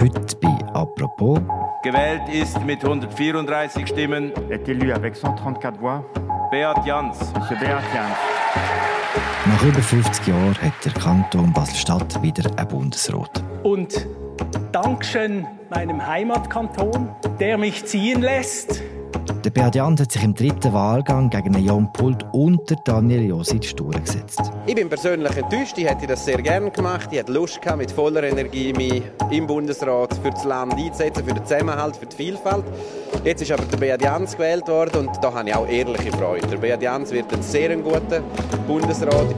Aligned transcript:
Heute 0.00 0.36
bei 0.40 0.64
«Apropos». 0.74 1.40
Gewählt 1.82 2.22
ist 2.32 2.64
mit 2.64 2.84
134 2.84 3.88
Stimmen. 3.88 4.32
Est 4.48 4.68
élu 4.68 4.92
avec 4.92 5.16
134 5.16 5.80
voix. 5.80 6.04
Beat 6.52 6.86
Jans. 6.86 7.16
Monsieur 7.34 7.58
Beat 7.58 7.82
Jans. 7.92 8.16
Nach 9.46 9.62
über 9.64 9.82
50 9.82 10.28
Jahren 10.28 10.56
hat 10.62 10.84
der 10.84 10.92
Kanton 10.92 11.52
Basel-Stadt 11.52 12.22
wieder 12.22 12.48
einen 12.56 12.68
Bundesrat. 12.68 13.42
Und 13.64 14.06
Dankeschön 14.70 15.44
meinem 15.70 16.06
Heimatkanton, 16.06 17.08
der 17.40 17.58
mich 17.58 17.84
ziehen 17.84 18.22
lässt. 18.22 18.80
Der 19.44 19.50
Beat 19.50 19.76
Jans 19.76 20.00
hat 20.00 20.12
sich 20.12 20.22
im 20.24 20.34
dritten 20.34 20.72
Wahlgang 20.72 21.30
gegen 21.30 21.56
Jan 21.64 21.90
Pult 21.92 22.26
und 22.32 22.60
Daniel 22.84 23.22
Josic 23.22 23.76
durchgesetzt. 23.76 24.40
Ich 24.66 24.74
bin 24.74 24.88
persönlich 24.88 25.36
enttäuscht. 25.36 25.78
Ich 25.78 25.88
hätte 25.88 26.06
das 26.06 26.24
sehr 26.24 26.42
gerne 26.42 26.70
gemacht. 26.70 27.08
Ich 27.12 27.18
hatte 27.20 27.32
Lust 27.32 27.62
gehabt, 27.62 27.78
mit 27.78 27.90
voller 27.90 28.24
Energie 28.24 28.72
mich 28.72 29.02
im 29.30 29.46
Bundesrat 29.46 30.14
für 30.22 30.30
das 30.30 30.44
Land 30.44 30.74
einzusetzen, 30.74 31.24
für 31.24 31.34
den 31.34 31.44
Zusammenhalt, 31.46 31.96
für 31.96 32.06
die 32.06 32.16
Vielfalt. 32.16 32.64
Jetzt 33.24 33.42
ist 33.42 33.52
aber 33.52 33.64
der 33.64 33.78
Beat 33.78 34.02
Jans 34.02 34.32
gewählt 34.32 34.68
worden 34.68 35.06
und 35.06 35.16
da 35.22 35.32
habe 35.32 35.48
ich 35.48 35.54
auch 35.54 35.68
ehrliche 35.68 36.10
Freude. 36.12 36.46
Der 36.46 36.56
Beat 36.58 36.82
Jans 36.82 37.10
wird 37.10 37.32
ein 37.32 37.42
sehr 37.42 37.74
guter 37.76 38.20
Bundesrat. 38.66 39.34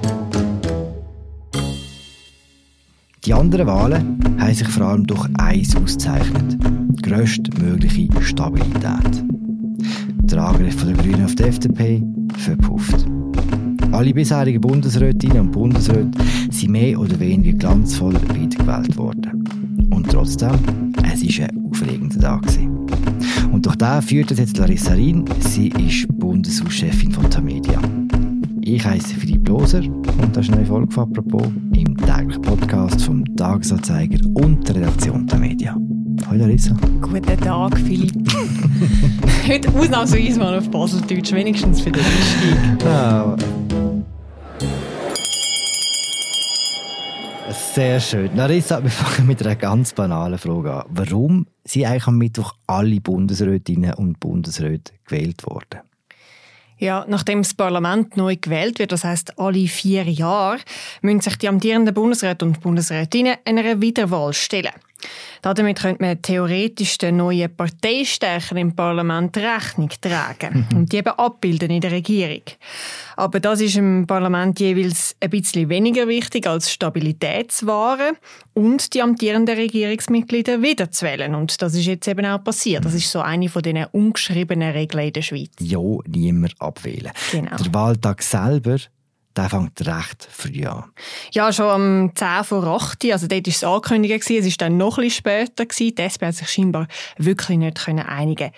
Die 3.24 3.34
anderen 3.34 3.66
Wahlen 3.66 4.38
haben 4.40 4.54
sich 4.54 4.68
vor 4.68 4.86
allem 4.86 5.06
durch 5.06 5.28
eins 5.38 5.76
ausgezeichnet. 5.76 6.56
Die 6.62 7.02
grösstmögliche 7.02 8.08
Stabilität. 8.22 9.24
Der 10.30 10.46
Angriff 10.46 10.84
der 10.84 10.94
Grünen 10.94 11.24
auf 11.24 11.34
die 11.34 11.42
FDP 11.42 12.02
verpufft. 12.36 13.04
Alle 13.90 14.14
bisherigen 14.14 14.60
Bundesrätinnen 14.60 15.40
und 15.40 15.50
Bundesräte 15.50 16.10
sind 16.50 16.70
mehr 16.70 17.00
oder 17.00 17.18
weniger 17.18 17.58
glanzvoll 17.58 18.14
wiedergewählt 18.34 18.96
worden. 18.96 19.44
Und 19.90 20.08
trotzdem, 20.08 20.52
es 21.12 21.38
war 21.38 21.48
ein 21.48 21.66
aufregender 21.66 22.20
Tag. 22.20 22.42
Und 23.52 23.66
durch 23.66 23.76
den 23.76 24.02
führt 24.02 24.30
jetzt 24.30 24.56
Larissa 24.56 24.92
Rien. 24.92 25.24
Sie 25.40 25.68
ist 25.68 26.06
Bundeshauschefin 26.16 27.10
von 27.10 27.28
Tamedia. 27.28 27.80
Ich 28.60 28.84
heiße 28.84 29.16
Philipp 29.16 29.48
Loser 29.48 29.82
und 29.82 30.36
das 30.36 30.48
ist 30.48 30.54
eine 30.54 30.64
Folge 30.64 30.92
von 30.92 31.08
«Apropos» 31.08 31.48
im 31.74 31.96
täglichen 31.96 32.42
Podcast 32.42 33.02
vom 33.02 33.24
Tagesanzeiger 33.34 34.18
und 34.34 34.68
der 34.68 34.76
Redaktion 34.76 35.26
der 35.26 35.38
Media. 35.40 35.76
Hallo 36.26 36.44
Larissa. 36.44 36.74
Guten 37.00 37.40
Tag, 37.40 37.78
Philipp. 37.78 38.12
Heute 39.48 39.68
ausnahmsweise 39.70 40.38
mal 40.38 40.58
auf 40.58 40.70
Baseldeutsch, 40.70 41.32
wenigstens 41.32 41.80
für 41.80 41.90
den 41.90 42.04
Einstieg. 42.04 42.86
Ah. 42.86 43.36
Sehr 47.74 48.00
schön. 48.00 48.36
Larissa, 48.36 48.82
wir 48.82 48.90
fangen 48.90 49.26
mit 49.26 49.44
einer 49.44 49.56
ganz 49.56 49.92
banalen 49.92 50.38
Frage 50.38 50.72
an. 50.72 50.84
Warum 50.90 51.46
sind 51.64 51.86
eigentlich 51.86 52.06
am 52.06 52.18
Mittwoch 52.18 52.54
alle 52.66 53.00
Bundesrätinnen 53.00 53.94
und 53.94 54.20
Bundesräte 54.20 54.92
gewählt 55.06 55.44
worden? 55.46 55.80
Ja, 56.78 57.04
nachdem 57.08 57.42
das 57.42 57.52
Parlament 57.52 58.16
neu 58.16 58.36
gewählt 58.40 58.78
wird, 58.78 58.92
das 58.92 59.04
heißt 59.04 59.38
alle 59.38 59.68
vier 59.68 60.04
Jahre, 60.04 60.58
müssen 61.02 61.20
sich 61.20 61.36
die 61.36 61.48
amtierenden 61.48 61.92
Bundesräte 61.92 62.46
und 62.46 62.60
Bundesrätinnen 62.60 63.36
einer 63.44 63.80
Wiederwahl 63.82 64.32
stellen. 64.32 64.72
Damit 65.42 65.80
könnte 65.80 66.02
man 66.02 66.20
theoretisch 66.20 66.98
den 66.98 67.16
neuen 67.16 67.54
Parteistärken 67.56 68.58
im 68.58 68.76
Parlament 68.76 69.36
Rechnung 69.36 69.88
tragen 70.00 70.66
Mhm. 70.70 70.76
und 70.76 70.92
die 70.92 70.98
eben 70.98 71.10
abbilden 71.10 71.70
in 71.70 71.80
der 71.80 71.92
Regierung. 71.92 72.42
Aber 73.16 73.40
das 73.40 73.60
ist 73.60 73.76
im 73.76 74.06
Parlament 74.06 74.60
jeweils 74.60 75.16
ein 75.20 75.30
bisschen 75.30 75.68
weniger 75.68 76.08
wichtig 76.08 76.46
als 76.46 76.70
Stabilitätsware 76.70 78.12
und 78.54 78.92
die 78.94 79.02
amtierenden 79.02 79.56
Regierungsmitglieder 79.56 80.62
wiederzuwählen. 80.62 81.34
Und 81.34 81.60
das 81.62 81.74
ist 81.74 81.86
jetzt 81.86 82.06
eben 82.08 82.26
auch 82.26 82.42
passiert. 82.42 82.84
Das 82.84 82.94
ist 82.94 83.10
so 83.10 83.20
eine 83.20 83.48
von 83.48 83.62
diesen 83.62 83.84
ungeschriebenen 83.92 84.72
Regeln 84.72 85.06
in 85.06 85.12
der 85.12 85.22
Schweiz. 85.22 85.50
Ja, 85.60 85.78
niemand 86.06 86.54
abwählen. 86.58 87.12
Genau. 87.32 87.56
Der 87.56 87.74
Wahltag 87.74 88.22
selber, 88.22 88.76
der 89.36 89.48
fängt 89.48 89.80
recht 89.86 90.28
früh 90.30 90.66
an. 90.66 90.84
Ja, 91.32 91.52
schon 91.52 91.66
am 91.66 92.12
10 92.14 92.44
vor 92.44 92.64
8, 92.64 93.04
also 93.12 93.26
dort 93.26 93.46
war 93.46 93.52
es 93.52 93.64
angekündigt, 93.64 94.30
es 94.30 94.44
war 94.44 94.52
dann 94.58 94.76
noch 94.76 94.96
bisschen 94.96 95.10
später. 95.10 95.66
Gewesen. 95.66 95.94
Die 95.94 96.02
SP 96.02 96.26
hat 96.26 96.34
sich 96.34 96.48
scheinbar 96.48 96.88
wirklich 97.16 97.58
nicht 97.58 97.88
einigen 97.88 98.50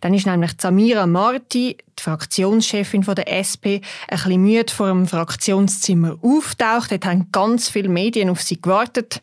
Dann 0.00 0.14
ist 0.14 0.26
nämlich 0.26 0.52
Samira 0.58 1.06
Marti, 1.06 1.76
die 1.98 2.02
Fraktionschefin 2.02 3.02
der 3.02 3.28
SP, 3.38 3.80
ein 4.08 4.18
bisschen 4.18 4.42
müde 4.42 4.72
vor 4.72 4.88
dem 4.88 5.06
Fraktionszimmer 5.06 6.16
auftaucht. 6.22 6.90
Dort 6.90 7.06
haben 7.06 7.30
ganz 7.30 7.68
viele 7.68 7.88
Medien 7.88 8.30
auf 8.30 8.42
sie 8.42 8.60
gewartet. 8.60 9.20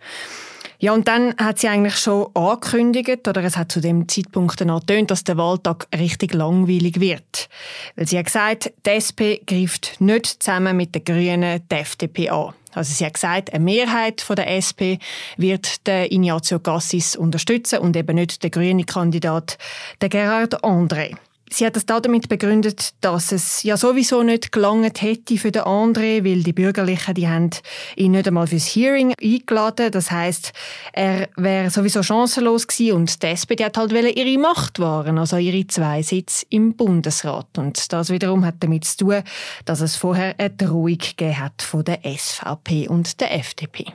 Ja, 0.83 0.91
und 0.91 1.07
dann 1.07 1.33
hat 1.37 1.59
sie 1.59 1.69
eigentlich 1.69 1.95
schon 1.95 2.27
angekündigt, 2.33 3.25
oder 3.25 3.41
es 3.41 3.55
hat 3.55 3.71
zu 3.71 3.79
dem 3.79 4.09
Zeitpunkt 4.09 4.59
dann 4.59 4.69
angetönt, 4.69 5.11
dass 5.11 5.23
der 5.23 5.37
Wahltag 5.37 5.87
richtig 5.97 6.33
langweilig 6.33 6.99
wird. 6.99 7.47
Weil 7.95 8.05
sie 8.05 8.17
hat 8.17 8.25
gesagt, 8.25 8.73
die 8.85 8.89
SP 8.99 9.39
greift 9.47 10.01
nicht 10.01 10.43
zusammen 10.43 10.75
mit 10.75 10.93
den 10.93 11.05
Grünen 11.05 11.61
die 11.71 11.75
FDP 11.75 12.31
an. 12.31 12.53
Also 12.73 12.93
sie 12.93 13.05
hat 13.05 13.13
gesagt, 13.13 13.53
eine 13.53 13.63
Mehrheit 13.63 14.19
von 14.19 14.35
der 14.35 14.53
SP 14.59 14.99
wird 15.37 15.87
den 15.87 16.11
Ignazio 16.11 16.59
Cassis 16.59 17.15
unterstützen 17.15 17.79
und 17.79 17.95
eben 17.95 18.15
nicht 18.15 18.43
den 18.43 18.51
grünen 18.51 18.85
Kandidat, 18.85 19.57
den 20.01 20.09
Gerhard 20.09 20.65
André. 20.65 21.15
Sie 21.53 21.67
hat 21.67 21.75
das 21.75 21.85
damit 21.85 22.29
begründet, 22.29 22.95
dass 23.01 23.31
es 23.31 23.61
ja 23.61 23.77
sowieso 23.77 24.23
nicht 24.23 24.51
gelangt 24.51 25.03
hätte 25.03 25.37
für 25.37 25.51
den 25.51 25.61
André, 25.61 26.25
weil 26.25 26.41
die 26.41 26.51
Bürgerlichen, 26.51 27.13
die 27.13 27.27
haben 27.27 27.51
ihn 27.95 28.13
nicht 28.13 28.27
einmal 28.27 28.47
fürs 28.47 28.65
Hearing 28.65 29.13
eingeladen. 29.21 29.91
Das 29.91 30.09
heißt, 30.09 30.51
er 30.93 31.29
wäre 31.35 31.69
sowieso 31.69 32.01
chancenlos 32.01 32.67
gewesen 32.67 32.95
und 32.95 33.21
die 33.21 33.27
SPD 33.27 33.65
hat 33.65 33.77
halt 33.77 33.91
ihre 33.91 34.39
Macht 34.39 34.79
wahren, 34.79 35.19
also 35.19 35.37
ihre 35.37 35.67
zwei 35.67 36.01
Sitze 36.01 36.47
im 36.49 36.75
Bundesrat. 36.75 37.55
Und 37.59 37.93
das 37.93 38.09
wiederum 38.09 38.43
hat 38.45 38.55
damit 38.61 38.85
zu 38.85 38.97
tun, 38.97 39.23
dass 39.65 39.81
es 39.81 39.95
vorher 39.95 40.33
eine 40.39 40.49
Drohung 40.49 40.97
gegeben 40.97 41.39
hat 41.39 41.61
von 41.61 41.83
der 41.83 41.99
SVP 42.03 42.87
und 42.87 43.21
der 43.21 43.31
FDP. 43.35 43.85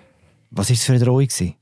Was 0.53 0.71
es 0.71 0.85
für 0.85 0.93
eine 0.93 1.05
Drohung? 1.05 1.27
gewesen? 1.27 1.57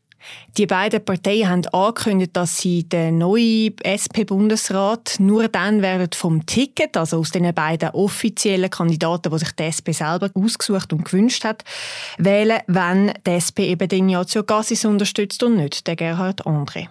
Die 0.56 0.66
beiden 0.66 1.04
Parteien 1.04 1.48
haben 1.48 1.66
angekündigt, 1.66 2.34
dass 2.34 2.58
sie 2.58 2.84
den 2.84 3.18
neuen 3.18 3.74
SP-Bundesrat 3.84 5.16
nur 5.18 5.48
dann 5.48 5.82
werden 5.82 6.08
vom 6.14 6.46
Ticket, 6.46 6.96
also 6.96 7.18
aus 7.18 7.30
den 7.30 7.52
beiden 7.54 7.90
offiziellen 7.90 8.70
Kandidaten, 8.70 9.30
die 9.30 9.38
sich 9.38 9.52
die 9.52 9.64
SP 9.68 9.92
selber 9.92 10.30
ausgesucht 10.34 10.92
und 10.92 11.04
gewünscht 11.04 11.44
hat, 11.44 11.64
wählen, 12.18 12.60
wenn 12.66 13.12
die 13.26 13.32
SP 13.36 13.68
eben 13.68 13.88
den 13.88 14.08
Ignazio 14.08 14.42
Cassis 14.44 14.84
unterstützt 14.84 15.42
und 15.42 15.56
nicht 15.56 15.86
den 15.86 15.96
Gerhard 15.96 16.46
André. 16.46 16.88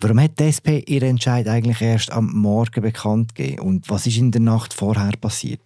Warum 0.00 0.20
hat 0.20 0.38
die 0.38 0.44
SP 0.52 0.84
ihren 0.86 1.10
Entscheid 1.10 1.48
eigentlich 1.48 1.80
erst 1.80 2.10
am 2.12 2.30
Morgen 2.32 2.82
bekannt 2.82 3.34
gegeben? 3.34 3.60
Und 3.60 3.90
was 3.90 4.06
ist 4.06 4.18
in 4.18 4.30
der 4.30 4.40
Nacht 4.40 4.74
vorher 4.74 5.12
passiert? 5.20 5.60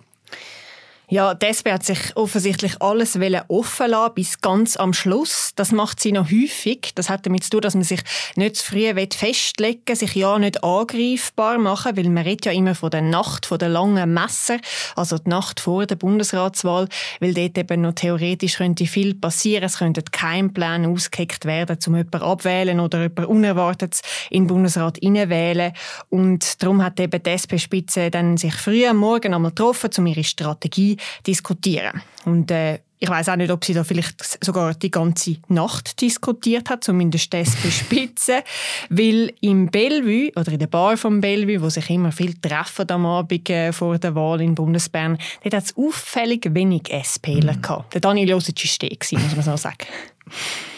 Ja, 1.11 1.33
die 1.33 1.47
hat 1.47 1.85
sich 1.87 1.99
offensichtlich 2.17 2.83
alles 2.83 3.19
offen 3.49 3.91
lassen, 3.91 4.15
bis 4.15 4.43
ganz 4.43 4.77
am 4.77 4.93
Schluss. 4.93 5.53
Das 5.57 5.73
macht 5.73 6.01
sie 6.01 6.13
noch 6.13 6.31
häufig. 6.31 6.93
Das 6.95 7.09
hat 7.09 7.25
damit 7.25 7.45
zu 7.45 7.51
tun, 7.51 7.61
dass 7.63 7.75
man 7.75 7.83
sich 7.83 8.03
nicht 8.37 8.57
zu 8.57 8.67
früh 8.67 8.93
festlegen 9.17 9.81
will, 9.87 9.97
sich 9.97 10.15
ja 10.15 10.39
nicht 10.39 10.63
angreifbar 10.63 11.57
machen, 11.57 11.97
weil 11.97 12.11
man 12.11 12.25
redet 12.25 12.45
ja 12.45 12.53
immer 12.53 12.75
von 12.75 12.91
der 12.91 13.01
Nacht, 13.01 13.47
von 13.47 13.59
der 13.59 13.71
langen 13.71 14.13
Messer, 14.13 14.59
also 14.97 15.17
die 15.17 15.31
Nacht 15.31 15.61
vor 15.61 15.87
der 15.87 15.97
Bundesratswahl, 15.97 16.89
weil 17.21 17.33
dort 17.33 17.57
eben 17.57 17.81
noch 17.81 17.95
theoretisch 17.95 18.59
könnte 18.59 18.85
viel 18.85 19.15
passieren. 19.15 19.65
Es 19.65 19.79
könnten 19.79 20.05
Keimpläne 20.11 20.89
ausgeheckt 20.89 21.47
werden, 21.47 21.79
um 21.87 21.97
jemanden 21.97 22.21
abwählen 22.21 22.81
oder 22.81 23.01
jemanden 23.01 23.25
Unerwartetes 23.25 24.03
in 24.29 24.43
den 24.43 24.49
Bundesrat 24.49 24.99
hineinwählen. 24.99 25.73
Und 26.11 26.63
darum 26.63 26.85
hat 26.85 27.01
eben 27.01 27.23
die 27.23 27.31
SP-Spitze 27.33 28.11
dann 28.11 28.37
sich 28.37 28.53
früh 28.53 28.87
am 28.87 28.99
Morgen 28.99 29.33
einmal 29.33 29.53
getroffen, 29.53 29.89
um 29.97 30.07
ihre 30.07 30.23
Strategie 30.23 30.98
diskutieren. 31.27 32.03
Und 32.25 32.51
äh, 32.51 32.81
ich 33.01 33.09
weiß 33.09 33.29
auch 33.29 33.37
nicht, 33.37 33.51
ob 33.51 33.65
sie 33.65 33.75
da 33.75 33.85
vielleicht 33.85 34.45
sogar 34.45 34.75
die 34.75 34.91
ganze 34.91 35.37
Nacht 35.49 36.01
diskutiert 36.01 36.69
hat, 36.69 36.83
zumindest 36.83 37.33
das 37.33 37.57
Spitze, 37.71 38.43
weil 38.91 39.33
im 39.41 39.71
Bellevue 39.71 40.33
oder 40.35 40.53
in 40.53 40.59
der 40.59 40.67
Bar 40.67 40.97
vom 40.97 41.21
Bellevue, 41.21 41.63
wo 41.63 41.69
sich 41.69 41.89
immer 41.91 42.11
viel 42.11 42.35
treffen 42.35 42.91
am 42.91 43.07
Abend 43.07 43.49
äh, 43.51 43.73
vor 43.73 43.99
der 43.99 44.15
Wahl 44.15 44.41
in 44.41 44.55
Bundesbern, 44.55 45.19
dort 45.43 45.55
hat 45.55 45.65
es 45.65 45.77
auffällig 45.77 46.49
wenig 46.55 46.91
SPler 47.05 47.55
mhm. 47.55 47.63
gehabt. 47.63 47.95
Der 47.95 48.01
Daniel 48.01 48.31
Josic 48.31 48.65
war 48.65 48.67
stehen, 48.67 49.23
muss 49.23 49.37
man 49.37 49.45
so 49.45 49.57
sagen. 49.57 49.87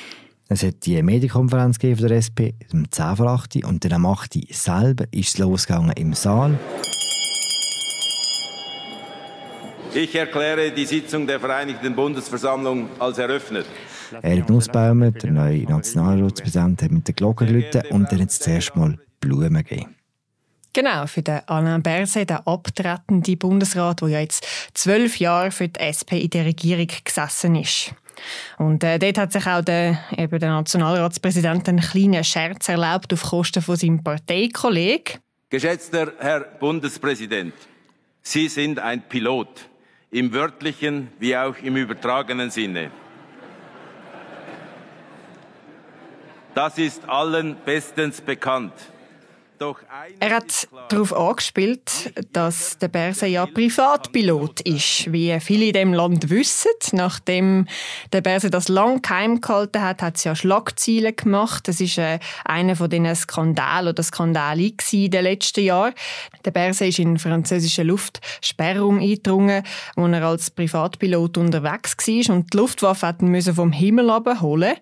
Es 0.53 0.65
hat 0.65 0.85
die 0.85 1.01
Medienkonferenz 1.01 1.79
von 1.79 1.97
der 1.97 2.11
SP 2.19 2.59
um 2.73 2.91
10 2.91 3.17
vor 3.17 3.29
8 3.29 3.65
und 3.65 3.85
dann 3.85 3.93
am 3.93 4.07
8 4.07 4.37
selber 4.53 5.05
ist 5.13 5.29
es 5.29 5.39
losgegangen 5.39 5.93
im 5.93 6.13
Saal. 6.13 6.59
Ich 9.93 10.15
erkläre 10.15 10.71
die 10.71 10.87
Sitzung 10.87 11.27
der 11.27 11.41
Vereinigten 11.41 11.95
Bundesversammlung 11.95 12.89
als 12.99 13.19
eröffnet. 13.19 13.67
Erik 14.23 14.49
Nussbaumer, 14.49 15.11
der 15.11 15.31
neue 15.31 15.65
Nationalratspräsident, 15.65 16.83
hat 16.83 16.91
mit 16.91 17.09
der 17.09 17.15
Glocke 17.15 17.47
geläutet 17.47 17.91
und 17.91 18.11
dann 18.11 18.21
es 18.21 18.39
zuerst 18.39 18.77
mal 18.77 18.99
Blumen 19.21 19.55
gegeben. 19.55 19.97
Genau, 20.73 21.07
für 21.07 21.23
den 21.23 21.41
Alain 21.49 21.83
Berset, 21.83 22.31
den 22.31 22.39
abtretenden 22.47 23.39
Bundesrat, 23.39 24.01
der 24.03 24.09
ja 24.09 24.21
jetzt 24.21 24.47
zwölf 24.75 25.19
Jahre 25.19 25.51
für 25.51 25.67
die 25.67 25.81
SP 25.83 26.23
in 26.23 26.31
der 26.31 26.45
Regierung 26.45 26.89
gesessen 27.05 27.57
ist. 27.57 27.93
Und 28.59 28.85
äh, 28.85 28.99
dort 28.99 29.19
hat 29.19 29.33
sich 29.33 29.47
auch 29.47 29.63
der, 29.63 29.99
eben 30.17 30.39
der 30.39 30.51
Nationalratspräsident 30.51 31.69
einen 31.69 31.81
kleinen 31.81 32.23
Scherz 32.23 32.69
erlaubt 32.69 33.13
auf 33.13 33.23
Kosten 33.23 33.63
von 33.63 33.77
seinem 33.77 34.05
Parteikollegen. 34.05 35.19
Geschätzter 35.49 36.13
Herr 36.19 36.41
Bundespräsident, 36.61 37.55
Sie 38.23 38.49
sind 38.49 38.79
ein 38.79 39.03
Pilot, 39.09 39.69
im 40.11 40.33
wörtlichen 40.33 41.09
wie 41.19 41.37
auch 41.37 41.57
im 41.59 41.77
übertragenen 41.77 42.51
Sinne. 42.51 42.91
Das 46.55 46.79
ist 46.79 47.09
allen 47.09 47.57
bestens 47.65 48.21
bekannt. 48.21 48.73
Er 50.21 50.37
hat 50.37 50.69
darauf 50.89 51.15
angespielt, 51.15 52.15
dass 52.33 52.79
der 52.79 52.89
Berse 52.89 53.27
ja 53.27 53.45
Privatpilot 53.45 54.63
ist, 54.63 55.13
wie 55.13 55.39
viele 55.39 55.67
in 55.67 55.73
dem 55.75 55.93
Land 55.93 56.31
wissen. 56.31 56.71
Nachdem 56.93 57.67
der 58.11 58.23
Berse 58.23 58.49
das 58.49 58.69
lang 58.69 59.03
geheim 59.03 59.43
gehalten 59.43 59.83
hat, 59.83 60.01
hat 60.01 60.17
es 60.17 60.25
ja 60.25 60.35
Schlagzeilen 60.35 61.15
gemacht. 61.15 61.69
Das 61.69 61.79
ist 61.79 61.99
äh, 61.99 62.21
einer 62.47 62.75
von 62.75 62.89
diesen 62.89 63.15
Skandalen 63.15 63.89
oder 63.89 64.03
Skandale 64.03 64.73
in 64.93 65.11
den 65.11 65.25
letzten 65.25 65.65
Jahren. 65.65 65.93
Der 66.43 66.53
Berse 66.53 66.87
ist 66.87 66.99
in 66.99 67.09
den 67.09 67.19
französischen 67.19 67.87
Luftsperrraum 67.87 68.99
eingedrungen, 68.99 69.63
wo 69.95 70.07
er 70.07 70.23
als 70.23 70.51
Privatpilot 70.51 71.37
unterwegs 71.37 71.97
war 71.99 72.35
und 72.35 72.55
die 72.55 72.57
Luftwaffe 72.57 73.07
hat 73.07 73.21
ihn 73.21 73.43
vom 73.43 73.73
Himmel 73.73 74.09
abholen. 74.09 74.77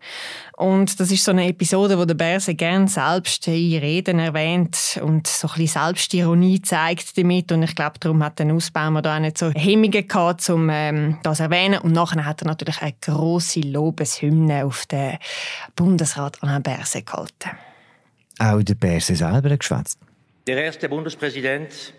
Und 0.58 0.98
das 0.98 1.12
ist 1.12 1.22
so 1.22 1.30
eine 1.30 1.46
Episode, 1.46 1.96
wo 1.96 2.04
der 2.04 2.16
Berse 2.16 2.56
gern 2.56 2.88
selbst 2.88 3.46
in 3.46 3.78
Reden 3.78 4.18
erwähnt 4.18 4.98
und 5.00 5.28
so 5.28 5.46
ein 5.46 5.54
bisschen 5.54 5.84
Selbstironie 5.84 6.60
zeigt 6.60 7.16
damit. 7.16 7.52
Und 7.52 7.62
ich 7.62 7.76
glaube, 7.76 8.00
darum 8.00 8.24
hat 8.24 8.40
der 8.40 8.52
Ausbaumer 8.52 9.00
da 9.00 9.14
auch 9.14 9.20
nicht 9.20 9.38
so 9.38 9.52
Hemmungen 9.52 10.08
gehabt, 10.08 10.50
um 10.50 10.68
ähm, 10.68 11.18
das 11.22 11.36
zu 11.36 11.44
erwähnen. 11.44 11.78
Und 11.78 11.92
nachher 11.92 12.24
hat 12.24 12.42
er 12.42 12.48
natürlich 12.48 12.82
eine 12.82 12.92
grosse 13.00 13.60
Lobeshymne 13.60 14.64
auf 14.64 14.84
den 14.86 15.18
Bundesrat 15.76 16.42
Alain 16.42 16.60
Berse 16.60 17.02
gehalten. 17.02 17.50
Auch 18.40 18.60
der 18.60 18.74
Berse 18.74 19.14
selber 19.14 19.50
hat 19.50 19.60
geschwätzt. 19.60 20.00
Der 20.48 20.64
erste 20.64 20.88
Bundespräsident, 20.88 21.94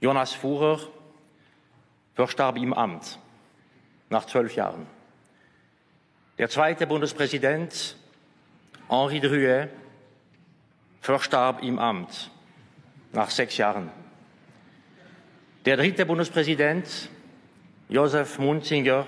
Jonas 0.00 0.32
Fuhrer, 0.32 0.80
verstarb 2.16 2.56
im 2.56 2.74
Amt 2.74 3.20
nach 4.10 4.26
zwölf 4.26 4.56
Jahren. 4.56 4.84
Der 6.38 6.48
zweite 6.48 6.86
Bundespräsident, 6.86 7.94
Henri 8.88 9.20
Drouet, 9.20 9.68
verstarb 11.02 11.62
im 11.62 11.78
Amt 11.78 12.30
nach 13.12 13.28
sechs 13.28 13.58
Jahren. 13.58 13.90
Der 15.66 15.76
dritte 15.76 16.06
Bundespräsident, 16.06 17.10
Josef 17.90 18.38
Munzinger, 18.38 19.06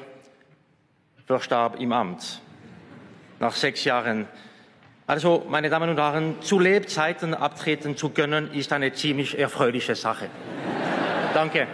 verstarb 1.26 1.80
im 1.80 1.92
Amt 1.92 2.42
nach 3.40 3.54
sechs 3.54 3.84
Jahren. 3.84 4.28
Also, 5.06 5.46
meine 5.48 5.70
Damen 5.70 5.88
und 5.88 5.98
Herren, 5.98 6.42
zu 6.42 6.60
Lebzeiten 6.60 7.32
abtreten 7.32 7.96
zu 7.96 8.10
können, 8.10 8.52
ist 8.52 8.70
eine 8.70 8.92
ziemlich 8.92 9.38
erfreuliche 9.38 9.94
Sache. 9.94 10.28
Danke. 11.32 11.66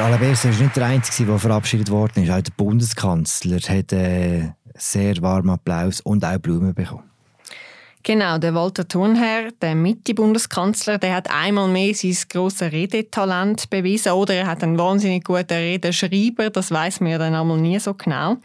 Der 0.00 0.06
Alaberse 0.06 0.48
ist 0.48 0.62
nicht 0.62 0.74
der 0.76 0.86
Einzige, 0.86 1.28
der 1.28 1.38
verabschiedet 1.38 1.90
worden 1.90 2.24
ist. 2.24 2.30
Auch 2.30 2.40
der 2.40 2.52
Bundeskanzler 2.56 3.58
hat 3.58 3.92
einen 3.92 4.42
äh, 4.42 4.52
sehr 4.74 5.20
warmen 5.20 5.50
Applaus 5.50 6.00
und 6.00 6.24
auch 6.24 6.38
Blumen 6.38 6.72
bekommen. 6.72 7.02
Genau, 8.02 8.38
der 8.38 8.54
Walter 8.54 8.88
Thurnherr, 8.88 9.50
der 9.60 9.74
Mitte-Bundeskanzler, 9.74 10.96
der 10.96 11.16
hat 11.16 11.30
einmal 11.30 11.68
mehr 11.68 11.94
sein 11.94 12.16
grosses 12.30 12.72
Redetalent 12.72 13.68
bewiesen 13.68 14.12
oder 14.12 14.32
er 14.32 14.46
hat 14.46 14.62
einen 14.62 14.78
wahnsinnig 14.78 15.22
guten 15.22 15.52
Redenschreiber, 15.52 16.48
das 16.48 16.70
weiß 16.70 17.00
man 17.00 17.10
ja 17.10 17.18
dann 17.18 17.34
einmal 17.34 17.58
nie 17.58 17.78
so 17.78 17.92
genau. 17.92 18.38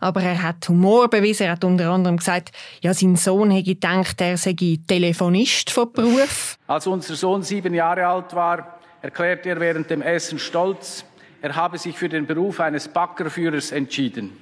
Aber 0.00 0.22
er 0.22 0.40
hat 0.40 0.68
Humor 0.68 1.10
bewiesen, 1.10 1.46
er 1.46 1.52
hat 1.54 1.64
unter 1.64 1.90
anderem 1.90 2.18
gesagt, 2.18 2.52
ja, 2.82 2.94
sein 2.94 3.16
Sohn 3.16 3.50
hätte 3.50 3.74
gedacht, 3.74 4.20
er 4.20 4.36
sei 4.36 4.54
Telefonist 4.86 5.70
von 5.70 5.92
Beruf. 5.92 6.56
Als 6.68 6.86
unser 6.86 7.16
Sohn 7.16 7.42
sieben 7.42 7.74
Jahre 7.74 8.06
alt 8.06 8.32
war, 8.32 8.77
erklärte 9.02 9.48
er 9.48 9.60
während 9.60 9.90
dem 9.90 10.02
Essen 10.02 10.38
stolz, 10.38 11.04
er 11.40 11.54
habe 11.54 11.78
sich 11.78 11.96
für 11.96 12.08
den 12.08 12.26
Beruf 12.26 12.60
eines 12.60 12.88
Backerführers 12.88 13.70
entschieden. 13.70 14.36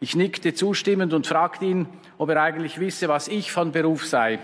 Ich 0.00 0.14
nickte 0.14 0.54
zustimmend 0.54 1.12
und 1.12 1.26
fragte 1.26 1.64
ihn, 1.64 1.86
ob 2.18 2.30
er 2.30 2.42
eigentlich 2.42 2.78
wisse, 2.78 3.08
was 3.08 3.26
ich 3.26 3.50
von 3.50 3.72
Beruf 3.72 4.06
sei. 4.06 4.38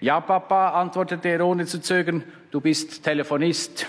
Ja, 0.00 0.20
Papa, 0.20 0.80
antwortete 0.80 1.28
er 1.28 1.44
ohne 1.44 1.66
zu 1.66 1.80
zögern, 1.80 2.22
du 2.50 2.60
bist 2.60 3.02
Telefonist. 3.02 3.86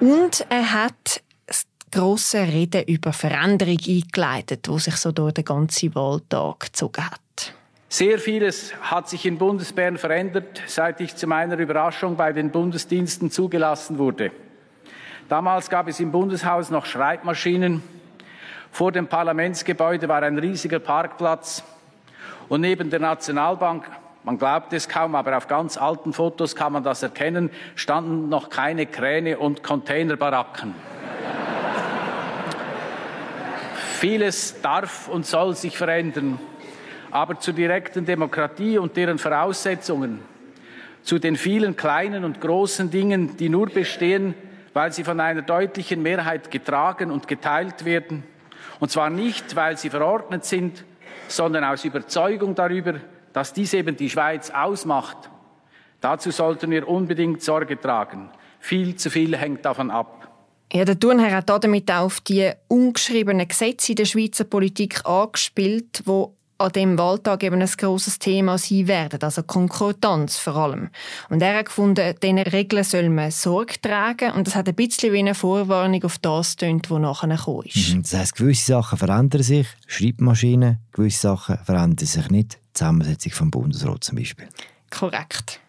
Und 0.00 0.46
er 0.48 0.72
hat 0.72 1.22
große 1.90 2.38
Rede 2.38 2.82
über 2.82 3.12
Veränderung 3.12 3.78
eingeleitet, 3.86 4.68
wo 4.68 4.78
sich 4.78 4.96
so 4.96 5.12
durch 5.12 5.34
den 5.34 5.44
ganzen 5.44 5.94
Wahltag 5.94 6.60
gezogen 6.60 7.04
hat. 7.04 7.54
Sehr 7.88 8.18
vieles 8.18 8.74
hat 8.80 9.08
sich 9.08 9.24
in 9.26 9.38
Bundesbern 9.38 9.96
verändert, 9.96 10.60
seit 10.66 11.00
ich 11.00 11.14
zu 11.14 11.28
meiner 11.28 11.56
Überraschung 11.56 12.16
bei 12.16 12.32
den 12.32 12.50
Bundesdiensten 12.50 13.30
zugelassen 13.30 13.98
wurde. 13.98 14.32
Damals 15.28 15.70
gab 15.70 15.86
es 15.86 16.00
im 16.00 16.10
Bundeshaus 16.10 16.70
noch 16.70 16.84
Schreibmaschinen. 16.84 17.82
Vor 18.72 18.90
dem 18.90 19.06
Parlamentsgebäude 19.06 20.08
war 20.08 20.22
ein 20.24 20.38
riesiger 20.38 20.80
Parkplatz. 20.80 21.62
Und 22.48 22.60
neben 22.60 22.90
der 22.90 23.00
Nationalbank, 23.00 23.88
man 24.24 24.36
glaubt 24.36 24.72
es 24.72 24.88
kaum, 24.88 25.14
aber 25.14 25.36
auf 25.36 25.46
ganz 25.46 25.76
alten 25.76 26.12
Fotos 26.12 26.56
kann 26.56 26.72
man 26.72 26.82
das 26.82 27.04
erkennen, 27.04 27.50
standen 27.76 28.28
noch 28.28 28.50
keine 28.50 28.86
Kräne 28.86 29.38
und 29.38 29.62
Containerbaracken. 29.62 30.74
Vieles 34.00 34.60
darf 34.60 35.08
und 35.08 35.24
soll 35.24 35.54
sich 35.54 35.78
verändern 35.78 36.40
aber 37.16 37.40
zur 37.40 37.54
direkten 37.54 38.04
Demokratie 38.04 38.76
und 38.76 38.94
deren 38.94 39.18
Voraussetzungen, 39.18 40.20
zu 41.02 41.18
den 41.18 41.36
vielen 41.36 41.74
kleinen 41.74 42.24
und 42.24 42.42
großen 42.42 42.90
Dingen, 42.90 43.38
die 43.38 43.48
nur 43.48 43.68
bestehen, 43.68 44.34
weil 44.74 44.92
sie 44.92 45.02
von 45.02 45.18
einer 45.18 45.40
deutlichen 45.40 46.02
Mehrheit 46.02 46.50
getragen 46.50 47.10
und 47.10 47.26
geteilt 47.26 47.86
werden, 47.86 48.22
und 48.80 48.90
zwar 48.90 49.08
nicht, 49.08 49.56
weil 49.56 49.78
sie 49.78 49.88
verordnet 49.88 50.44
sind, 50.44 50.84
sondern 51.28 51.64
aus 51.64 51.86
Überzeugung 51.86 52.54
darüber, 52.54 52.96
dass 53.32 53.54
dies 53.54 53.72
eben 53.72 53.96
die 53.96 54.10
Schweiz 54.10 54.50
ausmacht. 54.50 55.30
Dazu 56.02 56.30
sollten 56.30 56.70
wir 56.70 56.86
unbedingt 56.86 57.42
Sorge 57.42 57.80
tragen. 57.80 58.28
Viel 58.60 58.96
zu 58.96 59.08
viel 59.08 59.34
hängt 59.34 59.64
davon 59.64 59.90
ab. 59.90 60.28
Ja, 60.70 60.84
der 60.84 60.98
Thurnherr 61.00 61.36
hat 61.36 61.48
damit 61.48 61.90
auf 61.90 62.20
die 62.20 62.50
ungeschriebenen 62.68 63.48
Gesetze 63.48 63.92
in 63.92 63.96
der 63.96 64.04
Schweizer 64.04 64.44
Politik 64.44 65.06
angespielt, 65.06 66.02
wo 66.04 66.35
an 66.58 66.72
dem 66.72 66.98
Wahltag 66.98 67.42
eben 67.42 67.60
ein 67.60 67.68
grosses 67.76 68.18
Thema 68.18 68.58
sein 68.58 68.88
werden, 68.88 69.20
also 69.22 69.42
Konkordanz 69.42 70.38
vor 70.38 70.56
allem. 70.56 70.90
Und 71.28 71.42
er 71.42 71.58
hat 71.58 71.66
gefunden, 71.66 72.14
diesen 72.22 72.38
Regeln 72.38 72.84
soll 72.84 73.08
man 73.10 73.30
Sorge 73.30 73.80
tragen 73.80 74.32
und 74.32 74.46
das 74.46 74.54
hat 74.54 74.68
ein 74.68 74.74
bisschen 74.74 75.12
wie 75.12 75.18
eine 75.18 75.34
Vorwarnung 75.34 76.02
auf 76.04 76.18
das 76.18 76.56
tönt, 76.56 76.90
was 76.90 77.00
nachher 77.00 77.28
gekommen 77.28 77.66
ist. 77.66 77.94
Mhm, 77.94 78.02
das 78.02 78.14
heisst, 78.14 78.36
gewisse 78.36 78.66
Sachen 78.66 78.98
verändern 78.98 79.42
sich, 79.42 79.66
Schreibmaschinen, 79.86 80.78
gewisse 80.92 81.20
Sachen 81.20 81.58
verändern 81.58 82.06
sich 82.06 82.30
nicht, 82.30 82.54
die 82.54 82.72
Zusammensetzung 82.72 83.32
vom 83.32 83.50
Bundesrat 83.50 84.04
zum 84.04 84.16
Beispiel. 84.16 84.48
Korrekt. 84.90 85.60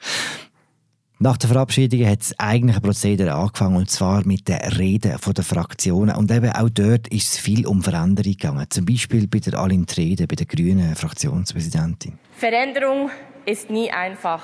Nach 1.20 1.36
der 1.36 1.50
Verabschiedung 1.50 2.06
hat 2.06 2.20
das 2.20 2.38
eigentliche 2.38 2.80
Prozedere 2.80 3.34
angefangen, 3.34 3.78
und 3.78 3.90
zwar 3.90 4.24
mit 4.28 4.48
den 4.48 4.58
Reden 4.58 5.18
der 5.20 5.44
Fraktionen. 5.44 6.16
Und 6.16 6.30
eben 6.30 6.52
auch 6.52 6.70
dort 6.70 7.08
ist 7.08 7.34
es 7.34 7.40
viel 7.40 7.66
um 7.66 7.82
Veränderung 7.82 8.34
gegangen. 8.34 8.68
Zum 8.70 8.86
Beispiel 8.86 9.28
bei 9.28 9.40
der 9.40 9.58
Aline 9.58 9.88
Trede, 9.88 10.28
bei 10.28 10.36
der 10.36 10.46
grünen 10.46 10.96
Fraktionspräsidentin. 10.96 12.20
Veränderung 12.34 13.10
ist 13.48 13.72
nie 13.72 13.90
einfach, 13.90 14.44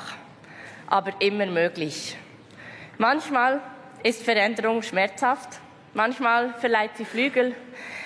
aber 0.87 1.11
immer 1.21 1.45
möglich. 1.45 2.17
Manchmal 2.97 3.61
ist 4.01 4.23
Veränderung 4.23 4.81
schmerzhaft, 4.81 5.59
manchmal 5.93 6.55
verleiht 6.55 6.97
sie 6.97 7.05
Flügel, 7.05 7.53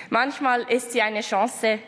manchmal 0.10 0.64
ist 0.64 0.92
sie 0.92 1.02
eine 1.02 1.22
Chance. 1.22 1.80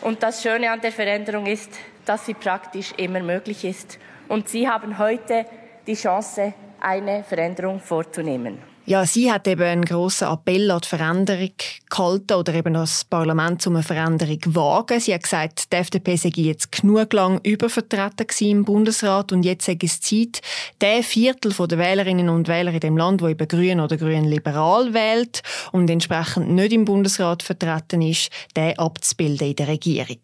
Und 0.00 0.24
das 0.24 0.42
Schöne 0.42 0.72
an 0.72 0.80
der 0.80 0.90
Veränderung 0.90 1.46
ist, 1.46 1.70
dass 2.04 2.26
sie 2.26 2.34
praktisch 2.34 2.92
immer 2.96 3.22
möglich 3.22 3.64
ist. 3.64 4.00
Und 4.26 4.48
Sie 4.48 4.68
haben 4.68 4.98
heute 4.98 5.46
die 5.86 5.94
Chance, 5.94 6.54
eine 6.80 7.24
Veränderung 7.24 7.80
vorzunehmen. 7.80 8.58
Ja, 8.86 9.06
sie 9.06 9.32
hat 9.32 9.48
eben 9.48 9.62
einen 9.62 9.84
grossen 9.86 10.28
Appell 10.28 10.70
an 10.70 10.80
die 10.82 10.88
Veränderung 10.88 11.52
gehalten 11.88 12.34
oder 12.34 12.52
eben 12.52 12.74
das 12.74 13.02
Parlament 13.06 13.62
zu 13.62 13.70
einer 13.70 13.82
Veränderung 13.82 14.40
wagen. 14.48 15.00
Sie 15.00 15.14
hat 15.14 15.22
gesagt, 15.22 15.72
die 15.72 15.76
FDP 15.76 16.16
sei 16.16 16.30
jetzt 16.34 16.70
genug 16.70 17.10
lang 17.14 17.40
übervertreten 17.44 18.26
im 18.40 18.66
Bundesrat 18.66 19.32
und 19.32 19.42
jetzt 19.42 19.64
sei 19.64 19.78
es 19.82 20.02
Zeit, 20.02 20.42
der 20.82 21.02
Viertel 21.02 21.54
der 21.66 21.78
Wählerinnen 21.78 22.28
und 22.28 22.46
Wähler 22.46 22.74
in 22.74 22.80
dem 22.80 22.98
Land, 22.98 23.22
wo 23.22 23.28
eben 23.28 23.48
Grün 23.48 23.80
oder 23.80 23.96
Grün-Liberal 23.96 24.92
wählt 24.92 25.42
und 25.72 25.88
entsprechend 25.88 26.50
nicht 26.50 26.74
im 26.74 26.84
Bundesrat 26.84 27.42
vertreten 27.42 28.02
ist, 28.02 28.28
den 28.54 28.78
abzubilden 28.78 29.48
in 29.48 29.56
der 29.56 29.68
Regierung. 29.68 30.20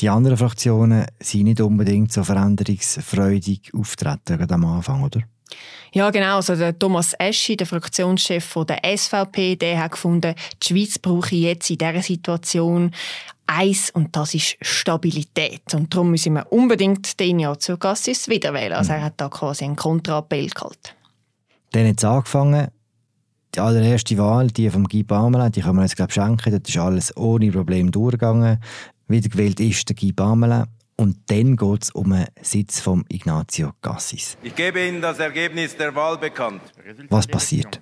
Die 0.00 0.08
anderen 0.08 0.38
Fraktionen 0.38 1.04
sind 1.20 1.44
nicht 1.44 1.60
unbedingt 1.60 2.12
so 2.12 2.24
veränderungsfreudig 2.24 3.72
auftreten, 3.74 4.38
gerade 4.38 4.54
am 4.54 4.64
Anfang, 4.64 5.02
oder? 5.02 5.20
Ja, 5.92 6.10
genau. 6.10 6.36
Also 6.36 6.54
der 6.54 6.78
Thomas 6.78 7.14
Eschi, 7.18 7.56
der 7.56 7.66
Fraktionschef 7.66 8.44
von 8.44 8.66
der 8.66 8.80
SVP, 8.96 9.56
der 9.56 9.82
hat 9.82 9.92
gefunden, 9.92 10.34
die 10.62 10.68
Schweiz 10.68 10.98
brauche 10.98 11.34
jetzt 11.34 11.68
in 11.68 11.78
dieser 11.78 12.02
Situation 12.02 12.92
eins 13.46 13.90
und 13.90 14.14
das 14.14 14.34
ist 14.34 14.56
Stabilität. 14.60 15.74
Und 15.74 15.92
darum 15.92 16.12
müssen 16.12 16.34
wir 16.34 16.50
unbedingt 16.52 17.18
den 17.18 17.40
Ignazio 17.40 17.76
Cassis 17.76 18.28
wieder 18.28 18.54
wählen. 18.54 18.74
Also 18.74 18.92
er 18.92 19.02
hat 19.02 19.14
da 19.16 19.28
quasi 19.28 19.64
einen 19.64 19.76
Kontraappell 19.76 20.48
gehalten. 20.48 20.90
Dann 21.72 21.88
hat 21.88 21.98
es 21.98 22.04
angefangen. 22.04 22.68
Die 23.54 23.58
allererste 23.58 24.16
Wahl, 24.16 24.46
die 24.46 24.70
vom 24.70 24.84
Guy 24.84 25.02
Parmelin, 25.02 25.50
die 25.50 25.60
kann 25.60 25.74
man 25.74 25.84
jetzt 25.84 25.96
glaube 25.96 26.12
schenken. 26.12 26.52
Dort 26.52 26.68
ist 26.68 26.78
alles 26.78 27.16
ohne 27.16 27.50
Problem 27.50 27.90
durchgegangen. 27.90 28.60
Wieder 29.10 29.28
gewählt 29.28 29.58
ist 29.58 29.88
der 29.88 29.96
Guy 29.96 30.12
Parmelin. 30.12 30.66
Und 30.94 31.16
dann 31.26 31.56
geht 31.56 31.82
es 31.82 31.90
um 31.90 32.12
einen 32.12 32.28
Sitz 32.42 32.78
von 32.78 33.04
Ignazio 33.08 33.72
Cassis. 33.82 34.38
Ich 34.40 34.54
gebe 34.54 34.86
Ihnen 34.86 35.02
das 35.02 35.18
Ergebnis 35.18 35.76
der 35.76 35.92
Wahl 35.96 36.16
bekannt. 36.16 36.62
Was 37.08 37.26
passiert? 37.26 37.80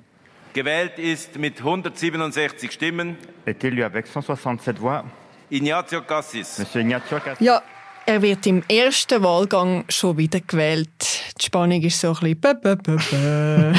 Gewählt 0.54 0.98
ist 0.98 1.36
mit 1.36 1.58
167 1.58 2.72
Stimmen 2.72 3.18
Est 3.44 3.62
élu 3.62 3.84
avec 3.84 4.06
167 4.06 4.80
voix 4.80 5.04
Ignazio 5.50 6.00
Cassis. 6.00 6.60
Monsieur 6.60 6.80
Ignazio 6.80 7.20
Cassis. 7.20 7.44
Ja, 7.44 7.60
er 8.06 8.22
wird 8.22 8.46
im 8.46 8.62
ersten 8.66 9.22
Wahlgang 9.22 9.84
schon 9.90 10.16
wieder 10.16 10.40
gewählt. 10.40 10.88
Die 11.38 11.44
Spannung 11.44 11.82
ist 11.82 12.00
so 12.00 12.16
ein 12.22 12.40
bisschen, 12.40 12.72
ein 13.12 13.74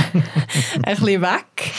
bisschen 0.84 1.22
weg. 1.24 1.74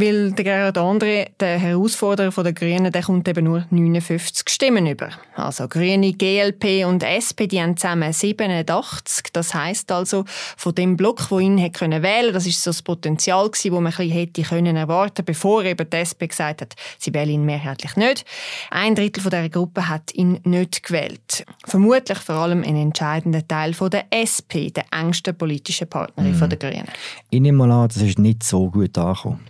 Weil 0.00 0.32
der 0.32 0.44
Gerhard 0.44 0.78
André, 0.78 1.28
der 1.40 1.58
Herausforderer 1.58 2.42
der 2.42 2.54
Grünen, 2.54 2.90
der 2.90 3.02
kommt 3.02 3.28
eben 3.28 3.44
nur 3.44 3.66
59 3.68 4.48
Stimmen 4.48 4.86
über. 4.86 5.10
Also 5.34 5.68
Grüne, 5.68 6.14
GLP 6.14 6.86
und 6.86 7.02
SP, 7.04 7.44
die 7.46 7.60
haben 7.60 7.76
zusammen 7.76 8.10
87. 8.10 9.26
Das 9.30 9.52
heisst 9.52 9.92
also, 9.92 10.24
von 10.56 10.74
dem 10.74 10.96
Block, 10.96 11.30
wo 11.30 11.38
ihn 11.38 11.58
hätte 11.58 11.80
können 11.80 12.02
wählen, 12.02 12.32
das 12.32 12.46
ist 12.46 12.62
so 12.62 12.70
das 12.70 12.80
Potenzial 12.80 13.50
gewesen, 13.50 13.72
wo 13.72 13.80
man 13.80 13.92
ein 13.92 13.96
bisschen 13.96 14.12
hätte 14.12 14.42
können 14.42 14.76
erwarten, 14.76 15.22
bevor 15.22 15.64
eben 15.64 15.90
die 15.90 15.96
SP 16.00 16.28
gesagt 16.28 16.62
hat, 16.62 16.76
sie 16.98 17.12
wählen 17.12 17.34
ihn 17.34 17.44
mehrheitlich 17.44 17.94
nicht. 17.96 18.24
Ein 18.70 18.94
Drittel 18.94 19.22
von 19.22 19.30
dieser 19.30 19.50
Gruppe 19.50 19.86
hat 19.86 20.14
ihn 20.14 20.40
nicht 20.44 20.82
gewählt. 20.82 21.44
Vermutlich 21.66 22.18
vor 22.18 22.36
allem 22.36 22.62
ein 22.62 22.76
entscheidender 22.76 23.46
Teil 23.46 23.74
von 23.74 23.90
der 23.90 24.06
SP, 24.16 24.72
der 24.72 24.84
engsten 24.92 25.36
politischen 25.36 25.88
Partnerin 25.88 26.38
mhm. 26.38 26.48
der 26.48 26.58
Grünen. 26.58 26.88
Ich 27.28 27.40
nehme 27.40 27.58
mal 27.58 27.82
an, 27.82 27.88
das 27.88 27.98
ist 27.98 28.18
nicht 28.18 28.42
so 28.44 28.70
gut 28.70 28.96
angekommen 28.96 29.40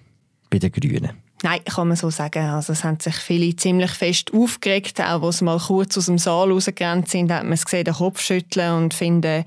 bei 0.50 0.58
den 0.58 0.72
Grünen. 0.72 1.10
Nein, 1.42 1.64
kann 1.64 1.88
man 1.88 1.96
so 1.96 2.10
sagen. 2.10 2.44
Also 2.44 2.74
es 2.74 2.84
haben 2.84 3.00
sich 3.00 3.14
viele 3.14 3.56
ziemlich 3.56 3.92
fest 3.92 4.32
aufgeregt, 4.34 5.00
auch 5.00 5.22
als 5.22 5.38
sie 5.38 5.44
mal 5.44 5.58
kurz 5.58 5.96
aus 5.96 6.06
dem 6.06 6.18
Saal 6.18 6.50
rausgerannt 6.50 7.08
sind, 7.08 7.32
hat 7.32 7.44
man 7.44 7.54
es 7.54 7.64
gesehen, 7.64 7.84
den 7.84 7.94
Kopf 7.94 8.20
schütteln 8.20 8.74
und 8.74 8.94
finden, 8.94 9.44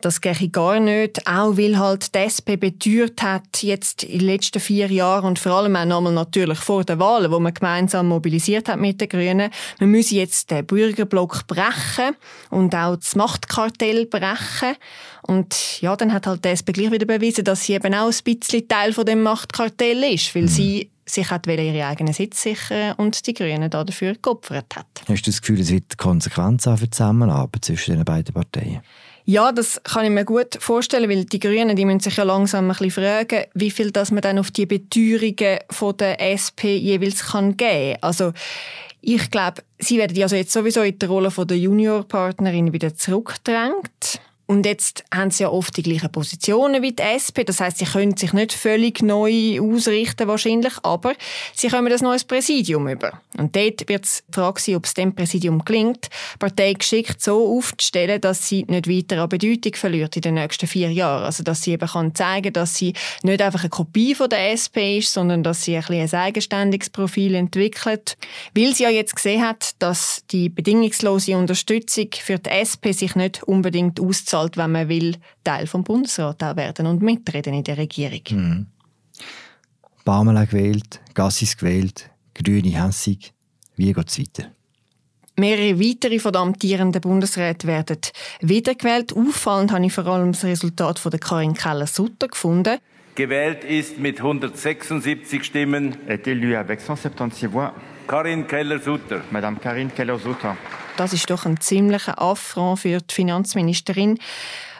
das 0.00 0.20
gehe 0.20 0.48
gar 0.48 0.80
nicht, 0.80 1.26
auch 1.26 1.56
weil 1.56 1.78
halt 1.78 2.14
die 2.14 2.18
SP 2.24 2.56
beteuert 2.56 3.22
hat, 3.22 3.62
jetzt 3.62 4.02
in 4.02 4.20
den 4.20 4.28
letzten 4.28 4.60
vier 4.60 4.90
Jahren 4.90 5.26
und 5.26 5.38
vor 5.38 5.52
allem 5.52 5.76
auch 5.76 5.84
nochmal 5.84 6.12
natürlich 6.12 6.58
vor 6.58 6.84
den 6.84 6.98
Wahlen, 6.98 7.30
wo 7.30 7.38
man 7.38 7.54
gemeinsam 7.54 8.08
mobilisiert 8.08 8.68
hat 8.68 8.80
mit 8.80 9.00
den 9.00 9.08
Grünen, 9.08 9.50
man 9.78 9.90
müsse 9.90 10.14
jetzt 10.14 10.50
den 10.50 10.66
Bürgerblock 10.66 11.46
brechen 11.46 12.16
und 12.50 12.74
auch 12.74 12.96
das 12.96 13.14
Machtkartell 13.16 14.06
brechen. 14.06 14.76
Und 15.22 15.80
ja, 15.80 15.96
dann 15.96 16.12
hat 16.12 16.26
halt 16.26 16.44
die 16.44 16.48
SP 16.50 16.72
gleich 16.72 16.90
wieder 16.90 17.06
bewiesen, 17.06 17.44
dass 17.44 17.64
sie 17.64 17.74
eben 17.74 17.94
auch 17.94 18.10
ein 18.10 18.38
bisschen 18.38 18.66
Teil 18.66 18.92
von 18.92 19.04
dem 19.04 19.22
Machtkartell 19.22 20.02
ist, 20.14 20.34
weil 20.34 20.42
mhm. 20.42 20.48
sie 20.48 20.90
sich 21.04 21.30
hat 21.30 21.46
ihre 21.46 21.86
eigenen 21.86 22.12
Sitz 22.12 22.42
sichern 22.42 22.94
und 22.96 23.26
die 23.26 23.34
Grünen 23.34 23.70
dafür 23.70 24.14
geopfert 24.14 24.76
hat. 24.76 24.86
Hast 25.08 25.26
du 25.26 25.30
das 25.30 25.40
Gefühl, 25.40 25.60
es 25.60 25.70
wird 25.70 25.98
Konsequenzen 25.98 26.76
für 26.76 26.84
die 26.84 26.90
Zusammenarbeit 26.90 27.64
zwischen 27.64 27.96
den 27.96 28.04
beiden 28.04 28.32
Parteien? 28.32 28.80
Ja, 29.24 29.52
das 29.52 29.80
kann 29.84 30.04
ich 30.04 30.10
mir 30.10 30.24
gut 30.24 30.56
vorstellen, 30.60 31.10
weil 31.10 31.24
die 31.24 31.38
Grünen, 31.38 31.76
die 31.76 31.84
müssen 31.84 32.00
sich 32.00 32.16
ja 32.16 32.24
langsam 32.24 32.70
ein 32.70 32.76
bisschen 32.76 32.90
fragen, 32.90 33.44
wie 33.54 33.70
viel 33.70 33.90
das 33.90 34.10
man 34.10 34.22
dann 34.22 34.38
auf 34.38 34.50
die 34.50 34.66
Beteuerungen 34.66 35.58
von 35.70 35.96
der 35.96 36.20
SP 36.20 36.76
jeweils 36.76 37.26
kann 37.26 37.56
geben. 37.56 37.98
Also 38.00 38.32
ich 39.02 39.30
glaube, 39.30 39.62
sie 39.78 39.98
werden 39.98 40.20
also 40.22 40.36
jetzt 40.36 40.52
sowieso 40.52 40.82
in 40.82 40.98
der 40.98 41.08
Rolle 41.08 41.30
von 41.30 41.46
der 41.46 41.58
Juniorpartnerin 41.58 42.72
wieder 42.72 42.94
zurückgedrängt. 42.94 44.20
Und 44.50 44.66
jetzt 44.66 45.04
haben 45.14 45.30
sie 45.30 45.44
ja 45.44 45.48
oft 45.48 45.76
die 45.76 45.84
gleichen 45.84 46.10
Positionen 46.10 46.82
wie 46.82 46.90
die 46.90 47.04
SP. 47.06 47.46
Das 47.46 47.60
heißt, 47.60 47.78
sie 47.78 47.84
können 47.84 48.16
sich 48.16 48.32
nicht 48.32 48.52
völlig 48.52 49.00
neu 49.00 49.60
ausrichten 49.60 50.26
wahrscheinlich, 50.26 50.72
aber 50.82 51.12
sie 51.54 51.68
kommen 51.68 51.92
ein 51.92 51.98
neues 52.00 52.24
Präsidium 52.24 52.88
über. 52.88 53.12
Und 53.38 53.54
dort 53.54 53.88
wird 53.88 54.06
es 54.06 54.24
die 54.26 54.34
Frage 54.34 54.60
sein, 54.60 54.74
ob 54.74 54.86
es 54.86 54.94
dem 54.94 55.14
Präsidium 55.14 55.64
gelingt, 55.64 56.06
die 56.34 56.38
Partei 56.40 56.72
geschickt 56.72 57.22
so 57.22 57.56
aufzustellen, 57.56 58.20
dass 58.20 58.48
sie 58.48 58.64
nicht 58.64 58.88
weiter 58.88 59.22
an 59.22 59.28
Bedeutung 59.28 59.76
verliert 59.76 60.16
in 60.16 60.22
den 60.22 60.34
nächsten 60.34 60.66
vier 60.66 60.90
Jahren. 60.90 61.22
Also, 61.22 61.44
dass 61.44 61.62
sie 61.62 61.70
eben 61.70 61.88
kann 61.88 62.16
zeigen 62.16 62.52
dass 62.52 62.74
sie 62.74 62.94
nicht 63.22 63.40
einfach 63.40 63.60
eine 63.60 63.70
Kopie 63.70 64.16
von 64.16 64.28
der 64.30 64.50
SP 64.50 64.98
ist, 64.98 65.12
sondern 65.12 65.44
dass 65.44 65.62
sie 65.62 65.76
ein, 65.76 65.84
ein 65.88 66.12
eigenständiges 66.12 66.90
Profil 66.90 67.36
entwickelt. 67.36 68.16
Weil 68.56 68.74
sie 68.74 68.82
ja 68.82 68.90
jetzt 68.90 69.14
gesehen 69.14 69.46
hat, 69.46 69.76
dass 69.78 70.24
die 70.32 70.48
bedingungslose 70.48 71.36
Unterstützung 71.36 72.08
für 72.20 72.40
die 72.40 72.50
SP 72.50 72.90
sich 72.90 73.14
nicht 73.14 73.44
unbedingt 73.44 74.00
auszahlt 74.00 74.39
zahlt, 74.40 74.56
wenn 74.56 74.72
man 74.72 74.88
will, 74.88 75.16
Teil 75.44 75.66
vom 75.66 75.84
Bundesrat 75.84 76.42
auch 76.42 76.56
werden 76.56 76.86
und 76.86 77.02
mitreden 77.02 77.54
in 77.54 77.64
der 77.64 77.78
Regierung. 77.78 78.22
Mhm. 78.30 78.66
Pamela 80.04 80.44
gewählt, 80.44 81.00
Gassis 81.14 81.56
gewählt, 81.56 82.10
Grüne 82.34 82.82
hässig. 82.82 83.32
Wie 83.76 83.92
geht 83.92 84.08
es 84.08 84.18
weiter? 84.18 84.50
Mehrere 85.36 85.78
weitere 85.80 86.18
von 86.18 86.32
den 86.32 86.42
amtierenden 86.42 87.00
Bundesräten 87.00 87.68
werden 87.68 87.98
wiedergewählt. 88.40 89.14
Auffallend 89.14 89.72
habe 89.72 89.86
ich 89.86 89.92
vor 89.92 90.06
allem 90.06 90.32
das 90.32 90.44
Resultat 90.44 90.98
von 90.98 91.10
der 91.10 91.20
Karin 91.20 91.54
Keller-Sutter 91.54 92.28
gefunden. 92.28 92.78
Gewählt 93.14 93.64
ist 93.64 93.98
mit 93.98 94.18
176 94.18 95.44
Stimmen. 95.44 95.96
Est 96.08 96.26
élu 96.26 96.56
avec 96.56 96.80
176 96.80 97.52
voix. 97.52 97.72
Karin 98.06 98.46
Keller-Sutter. 98.46 99.22
Madame 99.30 99.58
Karin 99.60 99.94
Keller-Sutter. 99.94 100.56
Das 101.00 101.14
ist 101.14 101.30
doch 101.30 101.46
ein 101.46 101.58
ziemlicher 101.58 102.20
Affront 102.20 102.80
für 102.80 102.98
die 102.98 103.14
Finanzministerin, 103.14 104.18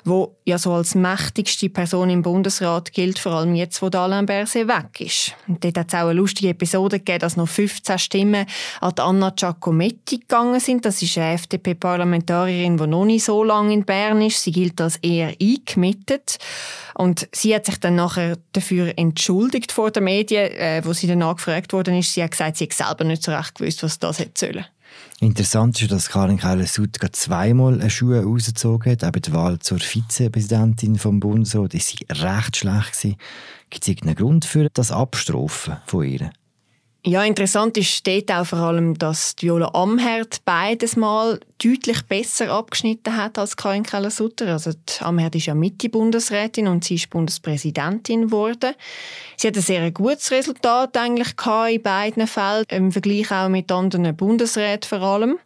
wo 0.04 0.36
ja 0.44 0.58
so 0.58 0.74
als 0.74 0.94
mächtigste 0.94 1.70
Person 1.70 2.10
im 2.10 2.20
Bundesrat 2.20 2.92
gilt, 2.92 3.18
vor 3.18 3.32
allem 3.32 3.54
jetzt, 3.54 3.80
wo 3.80 3.86
Alain 3.86 4.26
Berset 4.26 4.68
weg 4.68 5.00
ist. 5.00 5.34
Und 5.48 5.64
dort 5.64 5.78
hat 5.78 5.88
es 5.88 5.94
auch 5.94 6.08
eine 6.08 6.12
lustige 6.12 6.50
Episode 6.50 6.98
gegeben, 6.98 7.20
dass 7.20 7.38
noch 7.38 7.48
15 7.48 7.98
Stimmen 7.98 8.44
an 8.82 8.92
Anna 8.98 9.30
Giacometti 9.30 10.18
gegangen 10.18 10.60
sind. 10.60 10.84
Das 10.84 11.00
ist 11.00 11.16
eine 11.16 11.32
FDP-Parlamentarierin, 11.32 12.76
die 12.76 12.86
noch 12.86 13.06
nicht 13.06 13.24
so 13.24 13.42
lange 13.42 13.72
in 13.72 13.86
Bern 13.86 14.20
ist. 14.20 14.42
Sie 14.42 14.52
gilt 14.52 14.78
als 14.78 14.98
eher 14.98 15.32
eingemittet. 15.40 16.36
Und 16.96 17.30
sie 17.32 17.54
hat 17.54 17.64
sich 17.64 17.80
dann 17.80 17.94
nachher 17.94 18.36
dafür 18.52 18.92
entschuldigt 18.98 19.72
vor 19.72 19.90
den 19.90 20.04
Medien, 20.04 20.50
äh, 20.50 20.82
wo 20.84 20.92
sie 20.92 21.06
danach 21.06 21.36
gefragt 21.36 21.72
worden 21.72 21.96
ist. 21.96 22.12
Sie 22.12 22.22
hat 22.22 22.32
gesagt, 22.32 22.58
sie 22.58 22.64
hätte 22.64 22.76
selber 22.76 23.04
nicht 23.04 23.22
so 23.22 23.32
recht 23.32 23.54
gewusst, 23.54 23.82
was 23.82 23.98
das 23.98 24.18
hätte 24.18 24.38
sollen. 24.38 24.66
Interessant 25.20 25.80
ist, 25.82 25.92
dass 25.92 26.08
Karin 26.08 26.38
Keller-Sutt 26.38 26.96
zweimal 27.12 27.74
eine 27.74 27.90
Schuhe 27.90 28.24
rausgezogen 28.24 28.92
hat. 28.92 29.04
Auch 29.04 29.10
der 29.10 29.32
Wahl 29.34 29.58
zur 29.58 29.78
Vizepräsidentin 29.78 30.96
vom 30.96 31.20
Bundesrat 31.20 31.74
war 31.74 32.38
recht 32.38 32.56
schlecht. 32.56 33.18
Gibt 33.68 33.84
es 33.84 33.88
irgendeinen 33.88 34.16
Grund 34.16 34.44
für 34.46 34.68
das 34.72 34.90
Abstrafen 34.90 35.76
von 35.86 36.04
ihr? 36.04 36.30
Ja, 37.02 37.24
interessant 37.24 37.78
ist 37.78 37.88
steht 37.88 38.30
auch 38.30 38.44
vor 38.44 38.58
allem, 38.58 38.98
dass 38.98 39.34
Viola 39.38 39.70
Amherd 39.72 40.42
beides 40.44 40.96
Mal 40.96 41.40
deutlich 41.56 42.02
besser 42.02 42.50
abgeschnitten 42.50 43.16
hat 43.16 43.38
als 43.38 43.56
Karin 43.56 43.84
Keller-Sutter. 43.84 44.48
Also 44.48 44.72
Amherd 45.00 45.34
ist 45.34 45.46
ja 45.46 45.54
Mitte-Bundesrätin 45.54 46.68
und 46.68 46.84
sie 46.84 46.96
ist 46.96 47.08
Bundespräsidentin 47.08 48.26
geworden. 48.26 48.74
Sie 49.38 49.48
hat 49.48 49.56
ein 49.56 49.62
sehr 49.62 49.90
gutes 49.92 50.30
Resultat 50.30 50.94
eigentlich 50.98 51.32
in 51.70 51.82
beiden 51.82 52.26
Fällen, 52.26 52.66
im 52.68 52.92
Vergleich 52.92 53.32
auch 53.32 53.48
mit 53.48 53.72
anderen 53.72 54.14
Bundesräten 54.14 54.86
vor 54.86 55.00
allem. 55.00 55.38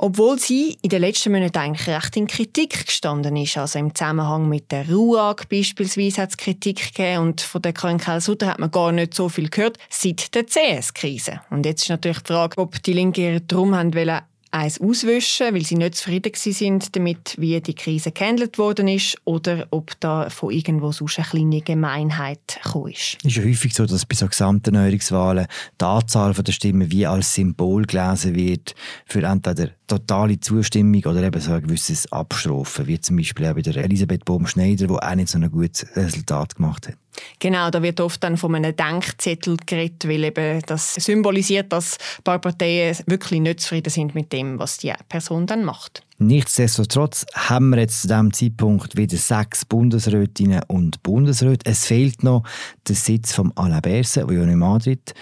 Obwohl 0.00 0.38
sie 0.38 0.78
in 0.82 0.90
den 0.90 1.00
letzten 1.00 1.32
Monaten 1.32 1.58
eigentlich 1.58 1.88
recht 1.88 2.16
in 2.16 2.28
Kritik 2.28 2.86
gestanden 2.86 3.34
ist. 3.34 3.58
Also 3.58 3.80
im 3.80 3.92
Zusammenhang 3.92 4.48
mit 4.48 4.70
der 4.70 4.88
RUAG 4.88 5.48
beispielsweise 5.48 6.22
hat 6.22 6.30
es 6.30 6.36
Kritik 6.36 6.94
gegeben 6.94 7.22
und 7.22 7.40
von 7.40 7.60
der 7.62 7.72
Karin 7.72 7.98
Keller-Sutter 7.98 8.46
hat 8.46 8.60
man 8.60 8.70
gar 8.70 8.92
nicht 8.92 9.12
so 9.12 9.28
viel 9.28 9.48
gehört 9.48 9.76
seit 9.90 10.36
der 10.36 10.46
CS-Krise. 10.46 11.40
Und 11.50 11.66
jetzt 11.66 11.82
ist 11.82 11.88
natürlich 11.88 12.20
die 12.20 12.32
Frage, 12.32 12.56
ob 12.58 12.80
die 12.80 12.92
Linke 12.92 13.22
ihre 13.22 13.40
Drum 13.40 13.74
haben 13.74 13.92
wollen, 13.92 14.20
eins 14.50 14.80
auswischen, 14.80 15.52
weil 15.52 15.64
sie 15.64 15.74
nicht 15.74 15.96
zufrieden 15.96 16.32
sind 16.34 16.94
damit, 16.96 17.34
wie 17.36 17.60
die 17.60 17.74
Krise 17.74 18.12
gehandelt 18.12 18.56
worden 18.56 18.88
ist, 18.88 19.18
oder 19.24 19.66
ob 19.70 19.98
da 20.00 20.30
von 20.30 20.52
irgendwo 20.52 20.92
sonst 20.92 21.18
eine 21.18 21.26
kleine 21.28 21.60
Gemeinheit 21.60 22.60
gekommen 22.62 22.92
ist. 22.92 23.18
Es 23.18 23.24
ist 23.24 23.36
ja 23.36 23.44
häufig 23.44 23.74
so, 23.74 23.84
dass 23.84 24.06
bei 24.06 24.14
so 24.14 24.26
Gesamterneuerungswahlen 24.26 25.46
die 25.80 25.84
Anzahl 25.84 26.32
der 26.32 26.52
Stimmen 26.52 26.90
wie 26.90 27.06
als 27.06 27.34
Symbol 27.34 27.84
gelesen 27.84 28.34
wird 28.34 28.74
für 29.06 29.22
entweder 29.22 29.70
totale 29.88 30.38
Zustimmung 30.38 31.04
oder 31.04 31.22
eben 31.22 31.40
so 31.40 31.52
ein 31.52 31.62
gewisses 31.62 32.10
Abstrafen, 32.12 32.86
wie 32.86 33.00
zum 33.00 33.16
Beispiel 33.16 33.46
auch 33.46 33.54
bei 33.54 33.62
der 33.62 33.76
Elisabeth 33.76 34.24
Bohm-Schneider, 34.24 34.86
die 34.86 34.94
auch 34.94 35.14
nicht 35.14 35.28
so 35.28 35.38
ein 35.38 35.50
gutes 35.50 35.86
Resultat 35.96 36.56
gemacht 36.56 36.88
hat. 36.88 36.96
Genau, 37.40 37.70
da 37.70 37.82
wird 37.82 38.00
oft 38.00 38.22
dann 38.22 38.36
von 38.36 38.54
einem 38.54 38.76
Denkzettel 38.76 39.56
geredet, 39.66 40.06
weil 40.06 40.24
eben 40.24 40.62
das 40.66 40.94
symbolisiert, 40.94 41.72
dass 41.72 41.98
ein 42.18 42.22
paar 42.22 42.38
Parteien 42.38 42.96
wirklich 43.06 43.40
nicht 43.40 43.60
zufrieden 43.60 43.90
sind 43.90 44.14
mit 44.14 44.32
dem, 44.32 44.58
was 44.58 44.78
die 44.78 44.92
Person 45.08 45.46
dann 45.46 45.64
macht. 45.64 46.04
Nichtsdestotrotz 46.18 47.26
haben 47.34 47.70
wir 47.70 47.78
jetzt 47.78 48.02
zu 48.02 48.08
diesem 48.08 48.32
Zeitpunkt 48.32 48.96
wieder 48.96 49.16
sechs 49.16 49.64
Bundesrätinnen 49.64 50.62
und 50.66 51.02
Bundesräte. 51.02 51.70
Es 51.70 51.86
fehlt 51.86 52.22
noch 52.22 52.42
der 52.86 52.96
Sitz 52.96 53.32
von 53.32 53.52
Alain 53.56 53.82
Berset, 53.82 54.28
der 54.28 54.36
ja 54.36 54.42
in 54.42 54.58
Madrid, 54.58 55.14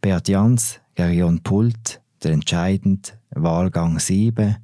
Beat 0.00 0.28
Jans, 0.28 0.80
Gerion 0.94 1.42
Pult, 1.42 2.00
der 2.22 2.32
entscheidende 2.32 3.10
Wahlgang 3.30 3.98
7. 3.98 4.56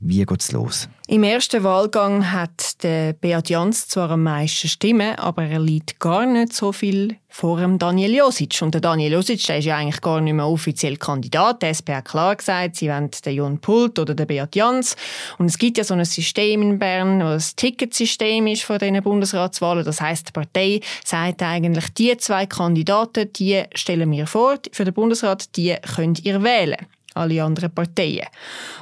Wie 0.00 0.24
geht 0.24 0.40
es 0.40 0.52
los? 0.52 0.88
Im 1.08 1.24
ersten 1.24 1.64
Wahlgang 1.64 2.30
hat 2.30 2.84
der 2.84 3.14
Beat 3.14 3.50
Jans 3.50 3.88
zwar 3.88 4.10
am 4.10 4.22
meisten 4.22 4.68
Stimmen, 4.68 5.16
aber 5.16 5.42
er 5.42 5.58
liegt 5.58 5.98
gar 5.98 6.24
nicht 6.24 6.52
so 6.52 6.70
viel 6.70 7.16
vor 7.28 7.58
dem 7.58 7.80
Daniel 7.80 8.14
Josic. 8.14 8.62
Und 8.62 8.74
der 8.74 8.80
Daniel 8.80 9.12
Josic 9.14 9.44
der 9.46 9.58
ist 9.58 9.64
ja 9.64 9.76
eigentlich 9.76 10.00
gar 10.00 10.20
nicht 10.20 10.34
mehr 10.34 10.46
offiziell 10.46 10.96
Kandidat. 10.98 11.62
Der 11.62 11.70
SP 11.74 11.90
hat 11.96 12.04
klar 12.04 12.36
gesagt, 12.36 12.76
sie 12.76 12.88
wollen 12.88 13.10
den 13.10 13.34
Jon 13.34 13.58
Pult 13.58 13.98
oder 13.98 14.14
den 14.14 14.28
Beat 14.28 14.54
Jans. 14.54 14.94
Und 15.38 15.46
es 15.46 15.58
gibt 15.58 15.78
ja 15.78 15.84
so 15.84 15.94
ein 15.94 16.04
System 16.04 16.62
in 16.62 16.78
Bern, 16.78 17.18
das 17.18 17.56
Ticketsystem 17.56 18.46
ist 18.46 18.62
von 18.62 18.78
diesen 18.78 19.02
Bundesratswahlen. 19.02 19.84
Das 19.84 20.00
heißt, 20.00 20.28
die 20.28 20.32
Partei 20.32 20.80
sagt 21.04 21.42
eigentlich, 21.42 21.88
die 21.94 22.16
zwei 22.18 22.46
Kandidaten, 22.46 23.32
die 23.32 23.64
stellen 23.74 24.12
wir 24.12 24.28
vor 24.28 24.58
für 24.70 24.84
den 24.84 24.94
Bundesrat, 24.94 25.56
die 25.56 25.74
könnt 25.96 26.24
ihr 26.24 26.40
wählen 26.44 26.86
alle 27.18 27.42
anderen 27.42 27.72
Parteien. 27.72 28.26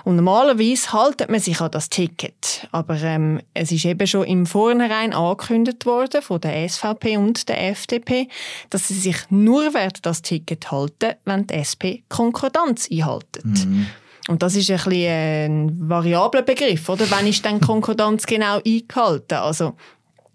Und 0.05 0.17
normalerweise 0.17 0.93
haltet 0.93 1.31
man 1.31 1.41
sich 1.41 1.61
an 1.61 1.71
das 1.71 1.89
Ticket. 1.89 2.69
Aber 2.73 3.01
ähm, 3.03 3.41
es 3.55 3.73
ist 3.73 3.85
eben 3.85 4.07
schon 4.07 4.25
im 4.25 4.47
Vornherein 4.47 5.13
angekündigt 5.13 5.87
worden 5.87 6.23
von 6.23 6.41
der 6.41 6.69
SVP 6.69 7.17
und 7.17 7.49
der 7.49 7.69
FDP, 7.71 8.29
dass 8.71 8.89
sie 8.89 8.95
sich 8.95 9.17
nur 9.31 9.75
werden 9.75 10.01
das 10.03 10.23
Ticket 10.23 10.71
halten, 10.71 11.15
wenn 11.25 11.47
die 11.47 11.55
SP 11.55 12.05
Konkordanz 12.09 12.89
einhaltet. 12.91 13.45
Mhm. 13.45 13.87
Und 14.29 14.43
das 14.43 14.57
ist 14.57 14.71
ein, 14.71 14.77
bisschen 14.77 14.93
ein 15.05 15.89
variabler 15.89 16.43
Begriff, 16.43 16.89
oder? 16.89 17.09
Wann 17.11 17.27
ist 17.27 17.45
dann 17.45 17.61
Konkordanz 17.61 18.27
genau 18.27 18.59
eingehalten? 18.65 19.39
Also 19.39 19.75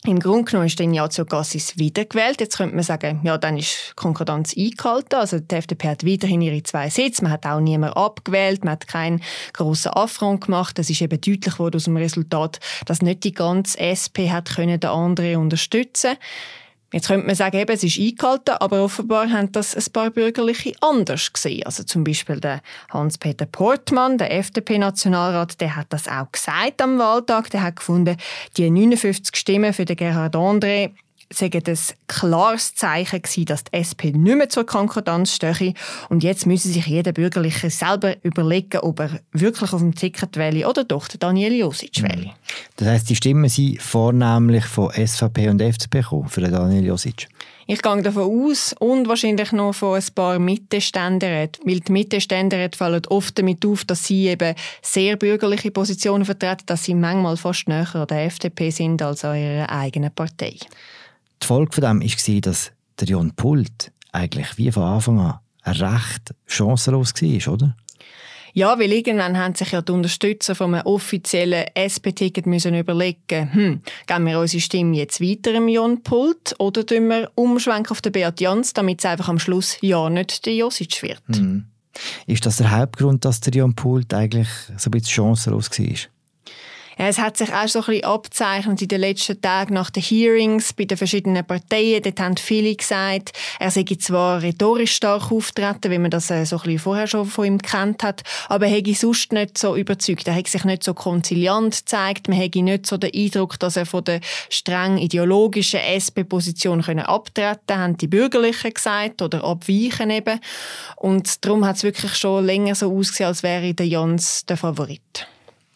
im 0.04 0.20
Grunde 0.20 0.46
genommen 0.46 0.66
ist 0.66 0.80
dann 0.80 0.92
Ignazio 0.92 1.26
wiedergewählt. 1.26 2.42
Jetzt 2.42 2.58
könnte 2.58 2.74
man 2.74 2.84
sagen, 2.84 3.22
ja, 3.24 3.38
dann 3.38 3.58
ist 3.58 3.96
Konkordanz 3.96 4.56
eingehalten. 4.58 5.16
Also 5.16 5.40
die 5.40 5.56
FDP 5.56 5.90
hat 5.90 6.06
weiterhin 6.06 6.42
ihre 6.42 6.64
zwei 6.64 6.90
Sitze. 6.90 7.24
Man 7.24 7.32
hat 7.32 7.46
auch 7.46 7.60
niemand 7.60 7.96
abgewählt. 7.96 8.66
Man 8.66 8.74
hat 8.74 8.88
keinen 8.88 9.22
grossen 9.54 9.92
Affront 9.94 10.46
gemacht. 10.46 10.80
Das 10.80 10.90
ist 10.90 11.02
eben 11.02 11.22
deutlich 11.22 11.54
geworden 11.54 11.76
aus 11.76 11.84
dem 11.84 11.98
Resultat, 11.98 12.60
dass 12.88 13.04
nicht 13.04 13.24
die 13.24 13.34
ganze 13.34 13.80
SP 13.80 14.34
hat 14.34 14.50
können 14.56 14.80
den 14.80 14.90
anderen 14.90 15.38
unterstützen 15.38 16.18
Jetzt 16.94 17.08
könnte 17.08 17.26
man 17.26 17.36
sagen, 17.36 17.58
eben, 17.58 17.72
es 17.72 17.84
ist 17.84 17.98
eingehalten, 17.98 18.56
aber 18.60 18.84
offenbar 18.84 19.30
haben 19.30 19.52
das 19.54 19.76
ein 19.76 19.94
paar 19.94 20.10
Bürgerliche 20.10 20.74
anders 20.82 21.32
gesehen. 21.32 21.66
Also 21.66 21.84
zum 21.84 22.04
Beispiel 22.04 22.40
der 22.40 22.62
Hans-Peter 22.90 23.46
Portmann, 23.46 24.18
der 24.18 24.34
FDP-Nationalrat, 24.34 25.62
der 25.62 25.78
hat 25.78 25.88
das 25.90 26.10
auch 26.10 26.32
gesagt 26.32 26.82
am 26.82 27.00
Wahltag. 27.00 27.50
Der 27.52 27.64
hat 27.64 27.78
gefunden, 27.78 28.18
die 28.58 28.70
59 28.70 29.36
Stimmen 29.36 29.74
für 29.74 29.86
den 29.86 29.96
Gerhard 29.96 30.36
André 30.36 30.92
sagen 31.34 31.62
das 31.64 31.96
klares 32.08 32.76
Zeichen 32.76 33.22
gewesen, 33.22 33.46
dass 33.46 33.64
die 33.64 33.74
SP 33.78 34.12
nicht 34.12 34.38
mehr 34.38 34.50
zur 34.50 34.66
Konkordanz 34.66 35.36
stehe. 35.36 35.74
Und 36.10 36.24
jetzt 36.24 36.46
müsse 36.46 36.70
sich 36.70 36.86
jeder 36.86 37.12
Bürgerliche 37.12 37.70
selber 37.70 38.16
überlegen, 38.24 38.80
ob 38.80 39.00
er 39.00 39.20
wirklich 39.32 39.74
auf 39.74 39.80
dem 39.80 39.96
Ticket 39.96 40.38
wähle 40.38 40.68
oder 40.68 40.84
doch 40.84 41.08
den 41.08 41.20
Daniel 41.20 41.54
Josic 41.54 42.02
mhm. 42.02 42.10
wähle. 42.10 42.32
Das 42.78 42.88
heisst, 42.88 43.10
die 43.10 43.16
Stimmen 43.16 43.50
sind 43.50 43.82
vornehmlich 43.82 44.66
von 44.66 44.92
SVP 44.92 45.50
und 45.50 45.62
FDP 45.62 46.02
gekommen, 46.02 46.30
für 46.30 46.42
den 46.42 46.52
Daniel 46.52 46.86
Josic? 46.86 47.28
Ich 47.68 47.82
gehe 47.82 48.02
davon 48.02 48.50
aus 48.50 48.76
und 48.80 49.08
wahrscheinlich 49.08 49.54
noch 49.54 49.74
von 49.74 49.96
ein 49.96 50.06
paar 50.14 50.40
Mittelständeräten, 50.40 51.64
weil 51.66 51.80
die 51.80 51.92
Mittelständeräte 51.92 52.78
fallen 52.78 53.02
oft 53.08 53.38
damit 53.38 53.66
auf, 53.66 53.86
dass 53.86 54.06
sie 54.06 54.28
eben 54.28 54.56
sehr 54.82 55.16
bürgerliche 55.16 55.72
Positionen 55.72 56.26
vertreten, 56.26 56.66
dass 56.66 56.84
sie 56.84 56.96
manchmal 56.96 57.38
fast 57.38 57.70
näher 57.70 57.96
an 57.96 58.08
der 58.08 58.26
FDP 58.26 58.72
sind 58.72 59.02
als 59.02 59.24
an 59.24 59.38
ihrer 59.38 59.70
eigenen 59.70 60.12
Partei. 60.12 60.56
Die 61.42 61.48
Folge 61.48 61.74
von 61.74 61.84
dem 61.84 62.02
war, 62.02 62.42
dass 62.42 62.72
der 63.00 63.08
Jon 63.08 63.32
Pult 63.36 63.92
eigentlich 64.12 64.58
wie 64.58 64.72
von 64.72 64.84
Anfang 64.84 65.20
an 65.20 65.40
recht 65.66 66.34
chancenlos 66.46 67.14
war, 67.14 67.54
oder? 67.54 67.76
Ja, 68.54 68.78
weil 68.78 68.92
irgendwann 68.92 69.38
haben 69.38 69.56
sich 69.56 69.72
ja 69.72 69.82
die 69.82 69.92
Unterstützer 69.92 70.56
vom 70.56 70.74
offiziellen 70.74 71.66
SP-Ticket 71.74 72.46
müssen 72.46 72.76
überlegen, 72.76 73.54
hm, 73.54 73.82
geben 74.08 74.26
wir 74.26 74.40
unsere 74.40 74.62
Stimme 74.62 74.98
jetzt 74.98 75.22
weiter 75.22 75.54
im 75.54 75.70
Jon 75.70 76.04
Pult 76.04 76.56
oder 76.60 76.86
tun 76.86 77.08
wir 77.08 77.32
umschwenken 77.36 77.92
auf 77.92 78.02
den 78.02 78.12
Beat 78.12 78.42
Jans, 78.42 78.74
damit 78.74 79.00
es 79.00 79.06
einfach 79.06 79.30
am 79.30 79.40
Schluss 79.40 79.78
ja 79.82 80.10
nicht 80.10 80.46
der 80.46 80.56
Josic 80.56 81.02
wird. 81.02 81.22
Hm. 81.28 81.66
Ist 82.28 82.46
das 82.46 82.58
der 82.58 82.72
Hauptgrund, 82.72 83.26
dass 83.26 83.42
der 83.42 83.54
Jon 83.54 83.76
Pult 83.76 84.14
eigentlich 84.14 84.50
so 84.78 84.90
ein 84.90 84.92
bisschen 84.92 85.12
chancenlos 85.12 85.70
war? 85.70 85.96
Es 86.98 87.18
hat 87.18 87.38
sich 87.38 87.54
auch 87.54 87.68
so 87.68 87.80
ein 87.80 87.86
bisschen 87.86 88.04
abzeichnet 88.04 88.82
in 88.82 88.88
den 88.88 89.02
letzten 89.02 89.42
Tagen 89.42 89.74
nach 89.74 89.90
den 89.90 90.04
Hearings 90.04 90.74
bei 90.74 90.86
den 90.86 90.98
verschiedenen 90.98 91.46
Parteien. 91.46 92.04
Dort 92.04 92.20
haben 92.20 92.38
viele 92.38 92.76
gesagt, 92.76 93.32
er 93.60 93.72
sei 93.72 93.84
zwar 94.00 94.42
rhetorisch 94.42 94.96
stark 94.96 95.32
auftreten, 95.32 95.92
wie 95.92 95.98
man 95.98 96.12
das 96.12 96.30
äh, 96.30 96.46
so 96.46 96.58
ein 96.58 96.64
bisschen 96.64 96.80
vorher 96.80 97.08
schon 97.08 97.26
von 97.26 97.46
ihm 97.46 97.58
kennt 97.60 98.04
hat, 98.04 98.24
aber 98.50 98.68
er 98.68 98.74
hätte 98.74 98.94
sonst 98.94 99.32
nicht 99.32 99.58
so 99.58 99.76
überzeugt. 99.76 100.28
Er 100.28 100.36
hat 100.36 100.48
sich 100.48 100.64
nicht 100.64 100.84
so 100.84 100.94
konziliant 100.94 101.76
gezeigt. 101.78 102.28
Man 102.28 102.38
hätte 102.38 102.62
nicht 102.62 102.86
so 102.86 102.98
den 102.98 103.12
Eindruck, 103.14 103.60
dass 103.60 103.78
er 103.78 103.86
von 103.86 104.04
der 104.04 104.20
streng 104.50 104.98
ideologischen 104.98 105.80
SP-Position 105.80 106.82
abtreten 106.82 107.78
haben 107.78 107.98
die 107.98 108.08
Bürgerlichen 108.08 108.74
gesagt 108.74 109.22
oder 109.22 109.44
abweichen 109.44 110.10
eben. 110.10 110.40
Und 110.98 111.46
darum 111.46 111.66
hat 111.66 111.78
es 111.78 111.84
wirklich 111.84 112.16
schon 112.16 112.46
länger 112.46 112.76
so 112.76 112.96
ausgesehen, 112.96 113.28
als 113.28 113.44
wäre 113.44 113.74
der 113.74 113.88
Jans 113.88 114.46
der 114.46 114.58
Favorit. 114.58 115.28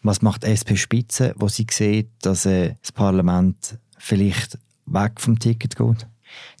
Was 0.06 0.22
macht 0.22 0.44
die 0.44 0.52
SP-Spitze, 0.54 1.34
wo 1.36 1.48
sie 1.48 1.66
sieht, 1.68 2.10
dass 2.22 2.46
äh, 2.46 2.74
das 2.80 2.92
Parlament 2.92 3.76
vielleicht 3.98 4.56
weg 4.86 5.14
vom 5.18 5.36
Ticket 5.36 5.74
geht? 5.74 6.06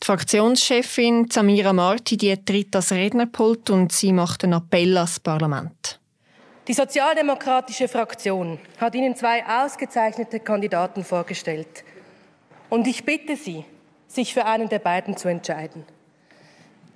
Die 0.02 0.04
Fraktionschefin 0.04 1.30
Samira 1.30 1.72
Marti 1.72 2.16
die 2.16 2.36
tritt 2.44 2.74
das 2.74 2.90
Rednerpult 2.90 3.70
und 3.70 3.92
sie 3.92 4.12
macht 4.12 4.42
einen 4.42 4.54
Appell 4.54 4.96
ans 4.96 5.20
Parlament. 5.20 6.00
Die 6.66 6.72
sozialdemokratische 6.72 7.86
Fraktion 7.86 8.58
hat 8.80 8.96
Ihnen 8.96 9.14
zwei 9.14 9.44
ausgezeichnete 9.46 10.40
Kandidaten 10.40 11.04
vorgestellt. 11.04 11.84
Und 12.68 12.88
ich 12.88 13.04
bitte 13.04 13.36
Sie, 13.36 13.64
sich 14.08 14.34
für 14.34 14.44
einen 14.44 14.68
der 14.68 14.80
beiden 14.80 15.16
zu 15.16 15.28
entscheiden. 15.28 15.84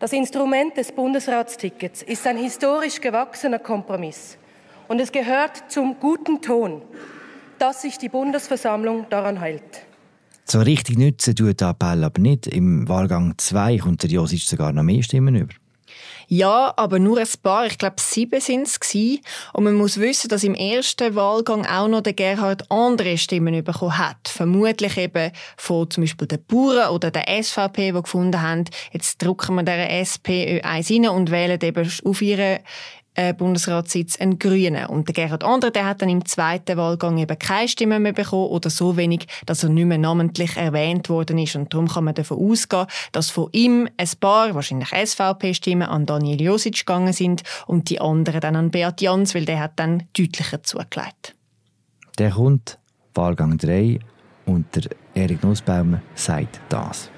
Das 0.00 0.12
Instrument 0.12 0.76
des 0.76 0.90
Bundesratstickets 0.90 2.02
ist 2.02 2.26
ein 2.26 2.38
historisch 2.38 3.00
gewachsener 3.00 3.60
Kompromiss. 3.60 4.36
Und 4.90 4.98
es 4.98 5.12
gehört 5.12 5.70
zum 5.70 6.00
guten 6.00 6.42
Ton, 6.42 6.82
dass 7.60 7.82
sich 7.82 7.98
die 7.98 8.08
Bundesversammlung 8.08 9.06
daran 9.08 9.38
hält. 9.38 9.86
So 10.44 10.58
richtig 10.58 10.98
nützen 10.98 11.36
tut 11.36 11.60
der 11.60 11.68
Appell 11.68 12.02
aber 12.02 12.20
nicht. 12.20 12.48
Im 12.48 12.88
Wahlgang 12.88 13.34
2 13.36 13.78
kommt 13.78 14.02
der 14.02 14.10
Josic 14.10 14.40
sogar 14.40 14.72
noch 14.72 14.82
mehr 14.82 15.04
Stimmen 15.04 15.36
über. 15.36 15.54
Ja, 16.26 16.72
aber 16.76 16.98
nur 16.98 17.18
ein 17.18 17.26
paar. 17.42 17.66
Ich 17.66 17.78
glaube, 17.78 17.96
sieben 17.98 18.40
sind 18.40 18.66
es 18.66 18.78
Und 19.52 19.64
man 19.64 19.74
muss 19.74 19.98
wissen, 19.98 20.28
dass 20.28 20.44
im 20.44 20.54
ersten 20.54 21.14
Wahlgang 21.14 21.66
auch 21.66 21.88
noch 21.88 22.02
der 22.02 22.12
Gerhard 22.12 22.70
andere 22.70 23.18
Stimmen 23.18 23.64
bekommen 23.64 23.98
hat. 23.98 24.28
Vermutlich 24.28 24.96
eben 24.96 25.32
von 25.56 25.90
zum 25.90 26.02
Beispiel 26.04 26.28
den 26.28 26.44
Bauern 26.46 26.90
oder 26.90 27.10
der 27.10 27.42
SVP, 27.42 27.92
die 27.92 28.02
gefunden 28.02 28.42
haben, 28.42 28.64
jetzt 28.92 29.22
drucken 29.22 29.56
wir 29.56 29.62
der 29.64 29.90
SP 30.02 30.62
eins 30.62 30.90
rein 30.90 31.08
und 31.08 31.30
wählen 31.30 31.58
eben 31.62 31.90
auf 32.04 32.22
ihre 32.22 32.60
äh, 33.20 33.34
Bundesratssitz 33.34 34.18
ein 34.18 34.38
Grüner. 34.38 34.88
Und 34.88 35.08
der 35.08 35.14
Gerhard 35.14 35.44
Andre, 35.44 35.70
der 35.70 35.84
hat 35.84 36.00
dann 36.00 36.08
im 36.08 36.24
zweiten 36.24 36.76
Wahlgang 36.76 37.18
eben 37.18 37.38
keine 37.38 37.68
Stimme 37.68 38.00
mehr 38.00 38.14
bekommen 38.14 38.48
oder 38.48 38.70
so 38.70 38.96
wenig, 38.96 39.26
dass 39.44 39.62
er 39.62 39.68
nicht 39.68 39.84
mehr 39.84 39.98
namentlich 39.98 40.56
erwähnt 40.56 41.10
worden 41.10 41.36
ist. 41.36 41.54
Und 41.54 41.74
darum 41.74 41.88
kann 41.88 42.04
man 42.04 42.14
davon 42.14 42.38
ausgehen, 42.38 42.86
dass 43.12 43.30
von 43.30 43.48
ihm 43.52 43.88
ein 43.98 44.08
paar, 44.20 44.54
wahrscheinlich 44.54 44.88
SVP-Stimmen, 44.88 45.88
an 45.88 46.06
Daniel 46.06 46.40
Josic 46.40 46.86
gegangen 46.86 47.12
sind 47.12 47.42
und 47.66 47.90
die 47.90 48.00
anderen 48.00 48.40
dann 48.40 48.56
an 48.56 48.70
Beat 48.70 49.02
Jans, 49.02 49.34
weil 49.34 49.44
der 49.44 49.60
hat 49.60 49.72
dann 49.76 50.04
deutlicher 50.16 50.62
zugelegt. 50.62 51.34
Der 52.18 52.30
kommt, 52.30 52.78
Wahlgang 53.14 53.58
3, 53.58 53.98
und 54.46 54.74
der 54.74 54.90
Erik 55.14 55.44
Nussbaumer 55.44 56.00
sagt 56.14 56.60
das. 56.70 57.10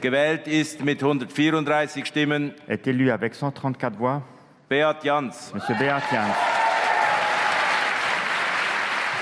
Gewählt 0.00 0.46
ist 0.46 0.82
mit 0.82 1.02
134 1.02 2.06
Stimmen. 2.06 2.54
Est 2.66 2.86
élu 2.86 3.10
avec 3.10 3.34
134 3.34 3.98
voix. 3.98 4.22
Beat 4.70 5.02
Jans. 5.02 5.52
Monsieur 5.52 5.76
Beat 5.76 6.02
Jans. 6.12 6.36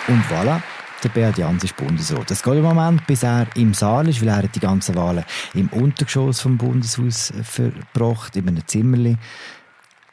Und 0.06 0.22
voilà, 0.26 0.60
der 1.02 1.08
Beat 1.08 1.38
Jans 1.38 1.64
ist 1.64 1.74
Bundesrat. 1.74 2.30
Das 2.30 2.42
geht 2.42 2.52
im 2.52 2.64
Moment, 2.64 3.06
bis 3.06 3.22
er 3.22 3.46
im 3.56 3.72
Saal 3.72 4.10
ist, 4.10 4.20
weil 4.20 4.28
er 4.28 4.46
die 4.46 4.60
ganzen 4.60 4.94
Wahlen 4.94 5.24
im 5.54 5.70
Untergeschoss 5.70 6.42
vom 6.42 6.58
Bundeshaus 6.58 7.32
verbracht, 7.42 8.36
in 8.36 8.46
einem 8.46 8.66
Zimmerli. 8.66 9.16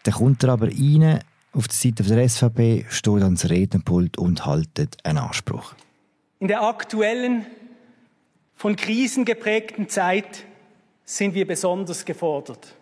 Dann 0.04 0.14
kommt 0.14 0.42
er 0.42 0.54
aber 0.54 0.68
rein 0.68 1.20
auf 1.52 1.68
der 1.68 1.76
Seite 1.76 2.04
der 2.04 2.30
SVP 2.30 2.86
steht 2.88 3.22
ans 3.22 3.50
Rednerpult 3.50 4.18
und 4.18 4.46
haltet 4.46 4.96
einen 5.04 5.18
Anspruch. 5.18 5.74
In 6.40 6.48
der 6.48 6.62
aktuellen, 6.62 7.46
von 8.56 8.78
Krisen 8.78 9.26
geprägten 9.26 9.90
Zeit 9.90 10.46
sind 11.04 11.34
wir 11.34 11.46
besonders 11.46 12.06
gefordert. 12.06 12.74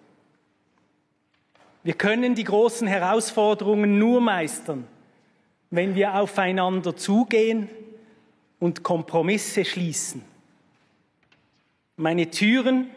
Wir 1.83 1.93
können 1.93 2.33
die 2.33 2.45
großen 2.45 2.87
Herausforderungen 2.87 3.99
nur 3.99 4.21
meistern, 4.21 4.87
wenn 5.69 5.95
wir 5.95 6.15
aufeinander 6.15 6.95
zugehen 6.95 7.69
und 8.59 8.83
Kompromisse 8.83 9.65
schließen. 9.65 10.23
Meine 11.97 12.29
Türen, 12.29 12.89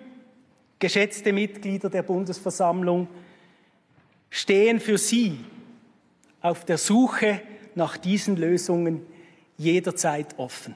geschätzte 0.78 1.32
Mitglieder 1.32 1.90
der 1.90 2.02
Bundesversammlung, 2.02 3.08
stehen 4.30 4.78
für 4.78 4.98
Sie 4.98 5.40
auf 6.40 6.64
der 6.64 6.78
Suche 6.78 7.40
nach 7.74 7.96
diesen 7.96 8.36
Lösungen 8.36 9.04
jederzeit 9.58 10.38
offen. 10.38 10.74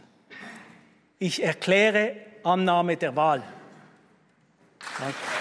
Ich 1.19 1.43
erkläre 1.43 2.17
Annahme 2.43 2.97
der 2.97 3.15
Wahl. 3.15 3.43
Danke. 4.99 5.40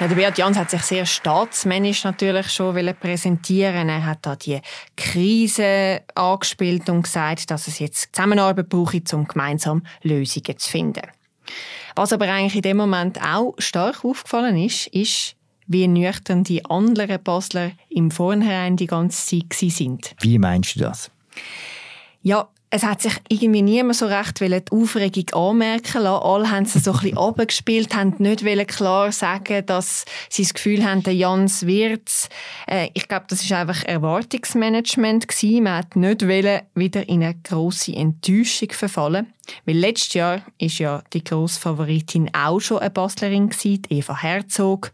Ja, 0.00 0.06
der 0.06 0.14
Beat 0.14 0.38
Jans 0.38 0.56
hat 0.56 0.70
sich 0.70 0.82
sehr 0.82 1.06
staatsmännisch 1.06 2.04
natürlich 2.04 2.50
schon 2.50 2.94
präsentieren. 3.00 3.88
Er 3.88 4.06
hat 4.06 4.18
da 4.22 4.36
die 4.36 4.60
Krise 4.96 6.02
angespielt 6.14 6.88
und 6.88 7.02
gesagt, 7.02 7.50
dass 7.50 7.66
es 7.66 7.80
jetzt 7.80 8.14
Zusammenarbeit 8.14 8.68
brauche, 8.68 9.02
um 9.12 9.26
gemeinsam 9.26 9.82
Lösungen 10.02 10.56
zu 10.56 10.70
finden. 10.70 11.02
Was 11.96 12.12
aber 12.12 12.26
eigentlich 12.26 12.54
in 12.54 12.62
dem 12.62 12.76
Moment 12.76 13.20
auch 13.20 13.54
stark 13.58 14.04
aufgefallen 14.04 14.56
ist, 14.56 14.86
ist, 14.88 15.34
wie 15.66 15.88
nüchtern 15.88 16.44
die 16.44 16.64
anderen 16.64 17.20
Basler 17.20 17.72
im 17.88 18.12
Vornherein 18.12 18.76
die 18.76 18.86
ganze 18.86 19.40
Zeit 19.40 19.52
sind. 19.52 20.14
Wie 20.20 20.38
meinst 20.38 20.76
du 20.76 20.80
das? 20.80 21.10
Ja, 22.22 22.48
es 22.70 22.82
hat 22.82 23.00
sich 23.00 23.14
irgendwie 23.28 23.62
niemand 23.62 23.96
so 23.96 24.06
recht 24.06 24.40
die 24.40 24.62
Aufregung 24.70 25.30
anmerken 25.32 26.02
lassen. 26.02 26.22
Alle 26.22 26.50
haben 26.50 26.66
sie 26.66 26.78
so 26.78 26.92
ein 26.92 26.98
bisschen 26.98 27.16
runtergespielt, 27.16 27.94
haben 27.94 28.14
nicht 28.18 28.68
klar 28.68 29.10
sagen, 29.10 29.64
dass 29.64 30.04
sie 30.28 30.42
das 30.42 30.52
Gefühl 30.52 30.84
haben, 30.84 31.02
der 31.02 31.14
Jans 31.14 31.66
wird's. 31.66 32.28
Äh, 32.66 32.90
ich 32.92 33.08
glaube, 33.08 33.24
das 33.28 33.42
ist 33.42 33.52
einfach 33.52 33.84
Erwartungsmanagement 33.84 35.28
gewesen. 35.28 35.62
Man 35.62 35.78
hat 35.78 35.96
nicht 35.96 36.28
wieder 36.28 37.08
in 37.08 37.22
eine 37.22 37.36
grosse 37.42 37.94
Enttäuschung 37.94 38.70
verfallen. 38.72 39.32
Weil 39.64 39.78
letztes 39.78 40.12
Jahr 40.12 40.42
ist 40.58 40.78
ja 40.78 41.02
die 41.14 41.24
grosse 41.24 41.58
Favoritin 41.58 42.30
auch 42.34 42.60
schon 42.60 42.80
eine 42.80 42.90
Baslerin 42.90 43.48
gewesen, 43.48 43.82
Eva 43.88 44.20
Herzog. 44.20 44.92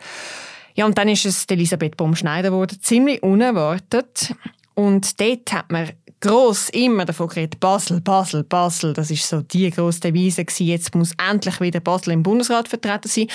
Ja, 0.76 0.86
und 0.86 0.96
dann 0.96 1.08
ist 1.08 1.26
es 1.26 1.44
Elisabeth 1.46 1.96
Baumschneider 1.96 2.50
geworden, 2.50 2.78
ziemlich 2.80 3.22
unerwartet. 3.22 4.34
Und 4.74 5.20
dort 5.20 5.52
hat 5.52 5.70
man 5.70 5.90
gross 6.24 6.70
immer 6.70 7.04
davon 7.04 7.28
geredet, 7.28 7.60
Basel, 7.60 8.00
Basel, 8.00 8.44
Basel. 8.44 8.94
Das 8.94 9.10
ist 9.10 9.28
so 9.28 9.42
die 9.42 9.70
grosse 9.70 10.00
Devise 10.00 10.44
gewesen. 10.44 10.66
Jetzt 10.66 10.94
muss 10.94 11.12
endlich 11.18 11.60
wieder 11.60 11.80
Basel 11.80 12.14
im 12.14 12.22
Bundesrat 12.22 12.66
vertreten 12.66 13.08
sein. 13.08 13.26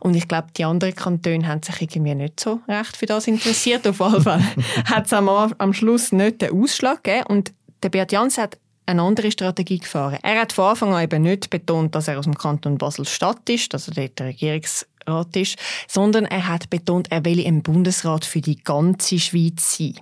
Und 0.00 0.14
ich 0.14 0.26
glaube, 0.26 0.48
die 0.56 0.64
anderen 0.64 0.94
Kantone 0.94 1.46
haben 1.46 1.62
sich 1.62 1.82
irgendwie 1.82 2.14
nicht 2.14 2.40
so 2.40 2.60
recht 2.66 2.96
für 2.96 3.06
das 3.06 3.26
interessiert. 3.26 3.86
Auf 3.86 4.00
jeden 4.00 4.22
Fall 4.22 4.42
hat 4.86 5.06
es 5.06 5.12
am, 5.12 5.28
am 5.28 5.72
Schluss 5.74 6.10
nicht 6.10 6.40
den 6.40 6.52
Ausschlag 6.52 7.04
gegeben. 7.04 7.26
Und 7.26 7.52
der 7.82 7.90
Beat 7.90 8.12
Jans 8.12 8.38
hat 8.38 8.58
eine 8.86 9.02
andere 9.02 9.30
Strategie 9.30 9.78
gefahren. 9.78 10.18
Er 10.22 10.40
hat 10.40 10.54
von 10.54 10.70
Anfang 10.70 10.94
an 10.94 11.04
eben 11.04 11.22
nicht 11.22 11.50
betont, 11.50 11.94
dass 11.94 12.08
er 12.08 12.18
aus 12.18 12.24
dem 12.24 12.36
Kanton 12.36 12.78
Basel-Stadt 12.78 13.48
ist, 13.50 13.74
also 13.74 13.92
dort 13.92 14.18
der 14.18 14.28
Regierungsrat 14.28 15.36
ist, 15.36 15.56
sondern 15.86 16.24
er 16.24 16.48
hat 16.48 16.70
betont, 16.70 17.12
er 17.12 17.24
will 17.26 17.40
im 17.40 17.62
Bundesrat 17.62 18.24
für 18.24 18.40
die 18.40 18.56
ganze 18.56 19.18
Schweiz 19.18 19.76
sein. 19.76 19.94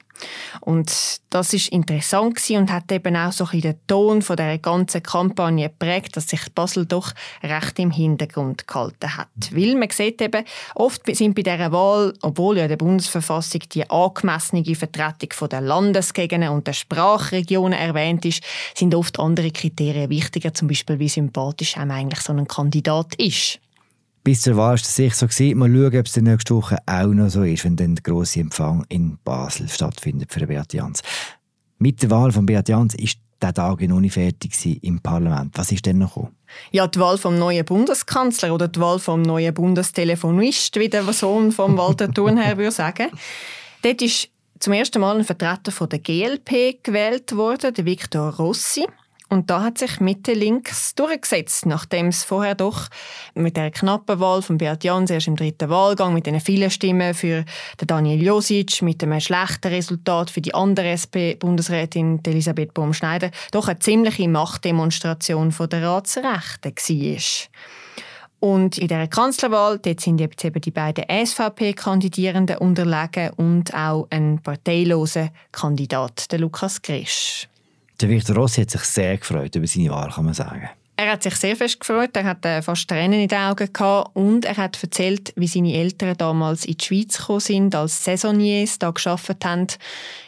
Und 0.61 1.21
das 1.31 1.53
ist 1.53 1.69
interessant 1.69 2.39
und 2.51 2.73
hat 2.73 2.91
eben 2.91 3.17
auch 3.17 3.33
so 3.33 3.47
ein 3.53 3.61
den 3.61 3.77
Ton 3.87 4.23
von 4.23 4.37
der 4.37 4.59
ganzen 4.59 5.03
Kampagne 5.03 5.69
geprägt, 5.69 6.17
dass 6.17 6.29
sich 6.29 6.41
Basel 6.55 6.87
doch 6.87 7.13
recht 7.43 7.79
im 7.79 7.91
Hintergrund 7.91 8.67
gehalten 8.67 9.17
hat. 9.17 9.29
Weil 9.53 9.75
man 9.75 9.91
sieht 9.91 10.21
eben, 10.23 10.45
oft 10.75 11.03
sind 11.15 11.35
bei 11.35 11.43
dieser 11.43 11.73
Wahl, 11.73 12.15
obwohl 12.23 12.59
ja 12.59 12.69
der 12.69 12.77
Bundesverfassung 12.77 13.63
die 13.73 13.89
angemessene 13.89 14.65
Vertretung 14.75 15.49
der 15.49 15.61
Landesgegenden 15.61 16.51
und 16.51 16.67
der 16.67 16.73
Sprachregionen 16.73 17.79
erwähnt 17.79 18.25
ist, 18.25 18.43
sind 18.75 18.95
oft 18.95 19.19
andere 19.19 19.51
Kriterien 19.51 20.11
wichtiger, 20.11 20.55
zum 20.55 20.69
Beispiel 20.69 20.99
wie 20.99 21.09
sympathisch 21.09 21.77
einem 21.77 21.91
eigentlich 21.93 22.21
so 22.21 22.33
ein 22.33 22.49
Kandidat 22.49 23.15
ist. 23.17 23.61
Bis 24.27 24.41
zur 24.41 24.57
Wahl 24.57 24.71
war 24.71 24.75
es 24.75 24.97
sicher 24.97 25.15
so. 25.15 25.29
Gewesen. 25.29 25.57
Mal 25.57 25.71
schauen, 25.71 26.01
ob 26.01 26.07
es 26.07 26.17
nächsten 26.17 26.57
Woche 26.57 26.79
auch 26.85 27.07
noch 27.07 27.29
so 27.29 27.45
ist, 27.45 27.65
wenn 27.65 27.77
dann 27.77 27.95
der 27.95 28.03
grosse 28.03 28.41
Empfang 28.41 28.85
in 28.89 29.19
Basel 29.23 29.69
stattfindet 29.69 30.33
für 30.33 30.45
Beat 30.49 30.73
Jans. 30.73 31.01
Mit 31.79 32.03
der 32.03 32.11
Wahl 32.11 32.33
von 32.33 32.45
Beat 32.45 32.69
Jans 32.69 32.97
ist 32.97 33.21
der 33.41 33.55
Tag 33.55 33.83
noch 33.83 34.01
nicht 34.01 34.15
fertig 34.15 34.83
im 34.83 34.99
Parlament. 34.99 35.57
Was 35.57 35.71
ist 35.71 35.87
denn 35.87 35.99
noch? 35.99 36.29
Ja, 36.73 36.89
die 36.89 36.99
Wahl 36.99 37.19
vom 37.19 37.39
neuen 37.39 37.65
Bundeskanzler 37.65 38.53
oder 38.53 38.67
die 38.67 38.81
Wahl 38.81 38.99
vom 38.99 39.23
neuen 39.23 39.55
Bundestelefonist, 39.55 40.75
wie 40.75 40.89
der 40.89 41.05
Sohn 41.13 41.53
von 41.53 41.79
Walter 41.79 42.13
Thurnherr 42.13 42.57
würde 42.57 42.73
sagen. 42.73 43.11
Dort 43.83 44.03
ist 44.03 44.29
zum 44.59 44.73
ersten 44.73 45.01
Mal 45.03 45.19
ein 45.19 45.25
Vertreter 45.25 45.71
von 45.71 45.89
der 45.89 46.01
GLP 46.01 46.83
gewählt 46.83 47.37
worden, 47.37 47.73
der 47.73 47.85
Viktor 47.85 48.35
Rossi. 48.35 48.87
Und 49.29 49.51
da 49.51 49.63
hat 49.63 49.79
sich 49.79 49.99
Mitte 49.99 50.35
links 50.35 50.95
durchgesetzt, 50.95 51.67
nachdem 51.67 52.09
es 52.09 52.23
vorher 52.23 52.55
doch 52.55 52.87
mit 53.35 53.57
der 53.57 53.73
knappen 53.73 54.21
Wahl 54.21 54.41
von 54.41 54.57
Beat 54.57 54.85
Jans 54.85 55.11
erst 55.11 55.27
im 55.27 55.35
dritten 55.35 55.69
Wahlgang 55.69 56.15
mit 56.15 56.27
den 56.27 56.39
vielen 56.41 56.71
Stimmen 56.71 57.13
für 57.13 57.45
Daniel 57.79 58.23
Josic, 58.23 58.83
mit 58.83 59.03
einem 59.03 59.19
schlechten 59.21 59.69
Resultat 59.69 60.31
für 60.31 60.41
die 60.41 60.55
andere 60.55 60.91
SP-Bundesrätin 60.95 62.21
Elisabeth 62.25 62.73
Baumschneider 62.73 63.33
doch 63.51 63.67
eine 63.67 63.81
ziemliche 63.81 64.29
Machtdemonstration 64.29 65.51
von 65.51 65.69
der 65.69 65.83
Ratsrechten 65.83 66.73
war. 66.73 67.23
Und 68.39 68.79
in 68.79 68.87
der 68.87 69.09
Kanzlerwahl 69.09 69.81
dort 69.81 70.01
sind 70.01 70.21
jetzt 70.21 70.45
eben 70.45 70.61
die 70.61 70.71
beiden 70.71 71.05
SVP-Kandidierenden 71.09 72.59
unterlegen 72.59 73.31
und 73.31 73.75
auch 73.75 74.07
ein 74.11 74.41
parteiloser 74.41 75.31
Kandidat, 75.51 76.31
der 76.31 76.39
Lukas 76.39 76.81
Grisch. 76.81 77.49
Der 78.01 78.09
Victor 78.09 78.37
Rossi 78.37 78.61
hat 78.61 78.71
sich 78.71 78.83
sehr 78.83 79.17
gefreut 79.17 79.55
über 79.55 79.67
seine 79.67 79.91
Wahl, 79.91 80.11
kann 80.11 80.25
man 80.25 80.35
sagen. 80.35 80.69
Er 80.99 81.13
hat 81.13 81.23
sich 81.23 81.37
sehr 81.37 81.57
fest 81.57 81.79
gefreut, 81.79 82.11
er 82.15 82.25
hat 82.25 82.45
äh, 82.47 82.63
fast 82.63 82.89
Tränen 82.89 83.21
in 83.21 83.29
den 83.29 83.39
Augen 83.39 83.71
gehabt 83.71 84.17
und 84.17 84.47
er 84.47 84.57
hat 84.57 84.83
erzählt, 84.83 85.33
wie 85.37 85.47
seine 85.47 85.75
Eltern 85.75 86.17
damals 86.17 86.65
in 86.65 86.79
die 86.79 86.85
Schweiz 86.85 87.19
gekommen 87.19 87.41
sind, 87.41 87.75
als 87.75 88.03
Saisonniers 88.03 88.79
da 88.79 88.91
geschafft 88.91 89.45
haben. 89.45 89.67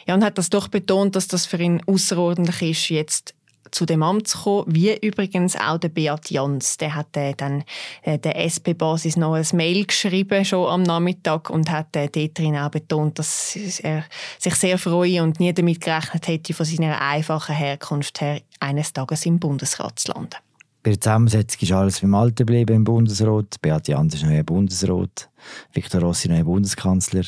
Ja, 0.07 0.13
und 0.13 0.23
hat 0.23 0.37
das 0.37 0.51
doch 0.51 0.67
betont, 0.67 1.15
dass 1.15 1.27
das 1.27 1.47
für 1.47 1.57
ihn 1.57 1.81
außerordentlich 1.87 2.61
ist, 2.61 2.89
jetzt 2.89 3.33
zu 3.71 3.85
dem 3.85 4.03
Amt 4.03 4.27
zu 4.27 4.37
kommen, 4.39 4.65
wie 4.67 4.95
übrigens 4.97 5.55
auch 5.55 5.77
der 5.77 5.89
Beat 5.89 6.29
Jans. 6.29 6.77
Der 6.77 6.95
hat 6.95 7.15
äh, 7.17 7.33
dann 7.35 7.63
äh, 8.03 8.17
der 8.19 8.37
SP-Basis 8.37 9.17
noch 9.17 9.33
ein 9.33 9.45
Mail 9.53 9.85
geschrieben, 9.85 10.45
schon 10.45 10.67
am 10.67 10.83
Nachmittag, 10.83 11.49
und 11.49 11.71
hat 11.71 11.95
äh, 11.95 12.09
dort 12.09 12.39
auch 12.39 12.71
betont, 12.71 13.19
dass 13.19 13.55
er 13.81 14.03
sich 14.37 14.55
sehr 14.55 14.77
freue 14.77 15.23
und 15.23 15.39
nie 15.39 15.53
damit 15.53 15.81
gerechnet 15.81 16.27
hätte, 16.27 16.53
von 16.53 16.65
seiner 16.65 17.01
einfachen 17.01 17.55
Herkunft 17.55 18.21
her 18.21 18.41
eines 18.59 18.93
Tages 18.93 19.25
im 19.25 19.39
Bundesrat 19.39 19.99
zu 19.99 20.11
landen. 20.11 20.35
Bei 20.81 20.91
der 20.91 21.01
Zusammensetzung 21.01 21.61
ist 21.61 21.71
alles 21.73 21.99
beim 21.99 22.15
Alten 22.15 22.35
geblieben 22.35 22.75
im 22.75 22.83
Bundesrat. 22.83 23.61
Beat 23.61 23.87
Jans 23.89 24.13
ist 24.13 24.23
neuer 24.23 24.43
Bundesrat, 24.43 25.29
Viktor 25.73 26.01
Rossi 26.01 26.29
neuer 26.29 26.45
Bundeskanzler. 26.45 27.25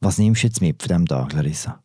Was 0.00 0.16
nimmst 0.16 0.42
du 0.42 0.46
jetzt 0.46 0.62
mit 0.62 0.82
von 0.82 0.88
diesem 0.88 1.06
Tag, 1.06 1.34
Larissa? 1.34 1.82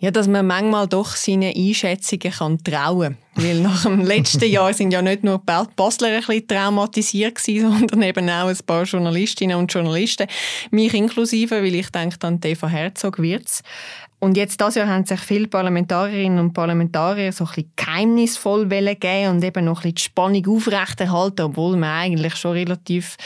Ja, 0.00 0.12
dass 0.12 0.28
man 0.28 0.46
manchmal 0.46 0.86
doch 0.86 1.16
seinen 1.16 1.52
Einschätzungen 1.54 2.32
kann 2.32 2.62
trauen 2.62 3.16
kann. 3.34 3.44
Weil 3.44 3.60
nach 3.60 3.82
dem 3.82 4.04
letzten 4.04 4.44
Jahr 4.50 4.72
sind 4.72 4.92
ja 4.92 5.02
nicht 5.02 5.24
nur 5.24 5.38
die 5.38 5.74
Basler 5.74 6.08
ein 6.08 6.20
bisschen 6.20 6.46
traumatisiert 6.46 7.34
gewesen, 7.34 7.72
sondern 7.78 8.02
eben 8.02 8.30
auch 8.30 8.46
ein 8.46 8.58
paar 8.64 8.84
Journalistinnen 8.84 9.56
und 9.56 9.72
Journalisten. 9.72 10.28
Mich 10.70 10.94
inklusive, 10.94 11.56
weil 11.56 11.74
ich 11.74 11.90
denke, 11.90 12.16
an 12.22 12.38
Eva 12.44 12.68
Herzog 12.68 13.18
wird's. 13.18 13.62
Und 14.20 14.36
jetzt 14.36 14.60
das 14.60 14.74
Jahr 14.74 14.88
haben 14.88 15.06
sich 15.06 15.20
viele 15.20 15.46
Parlamentarierinnen 15.46 16.40
und 16.40 16.52
Parlamentarier 16.52 17.32
so 17.32 17.44
ein 17.44 17.50
bisschen 17.50 17.72
geheimnisvoll 17.76 18.66
geben 18.66 19.30
und 19.30 19.44
eben 19.44 19.64
noch 19.64 19.78
ein 19.78 19.92
bisschen 19.92 19.94
die 19.94 20.02
Spannung 20.02 20.46
aufrechterhalten, 20.48 21.42
obwohl 21.42 21.76
man 21.76 21.90
eigentlich 21.90 22.34
schon 22.34 22.52
relativ 22.52 23.16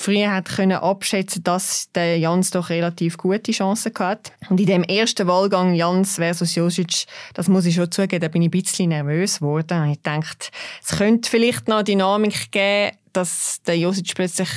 früher 0.00 0.32
hat 0.32 0.48
können 0.48 0.78
abschätzen, 0.78 1.44
dass 1.44 1.90
der 1.94 2.18
Jans 2.18 2.50
doch 2.50 2.70
relativ 2.70 3.16
gute 3.16 3.52
Chancen 3.52 3.92
hat. 3.98 4.32
Und 4.48 4.58
in 4.58 4.66
dem 4.66 4.82
ersten 4.82 5.26
Wahlgang 5.26 5.74
Jans 5.74 6.16
versus 6.16 6.54
Josic, 6.54 7.04
das 7.34 7.48
muss 7.48 7.66
ich 7.66 7.74
schon 7.74 7.90
zugeben, 7.90 8.20
da 8.20 8.28
bin 8.28 8.42
ich 8.42 8.48
ein 8.48 8.50
bisschen 8.50 8.88
nervös 8.88 9.38
geworden. 9.38 9.90
Ich 9.90 10.02
dachte, 10.02 10.48
es 10.82 10.96
könnte 10.96 11.30
vielleicht 11.30 11.68
noch 11.68 11.76
eine 11.76 11.84
Dynamik 11.84 12.50
geben, 12.50 12.96
dass 13.12 13.60
der 13.66 13.78
Josic 13.78 14.14
plötzlich 14.14 14.48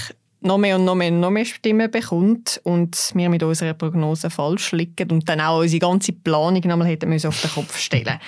noch 0.41 0.57
mehr 0.57 0.75
und 0.75 0.85
noch 0.85 0.95
mehr 0.95 1.11
und 1.11 1.19
noch 1.19 1.29
mehr 1.29 1.45
Stimmen 1.45 1.89
bekommt 1.89 2.59
und 2.63 3.11
wir 3.13 3.29
mit 3.29 3.43
unserer 3.43 3.73
Prognose 3.73 4.29
falsch 4.29 4.71
liegen 4.73 5.09
und 5.11 5.27
dann 5.29 5.39
auch 5.39 5.61
unsere 5.61 5.79
ganze 5.79 6.11
Planung 6.11 6.61
nochmal 6.65 6.87
hätten 6.87 7.09
müssen 7.09 7.27
auf 7.27 7.41
den 7.41 7.51
Kopf 7.51 7.77
stellen 7.77 8.19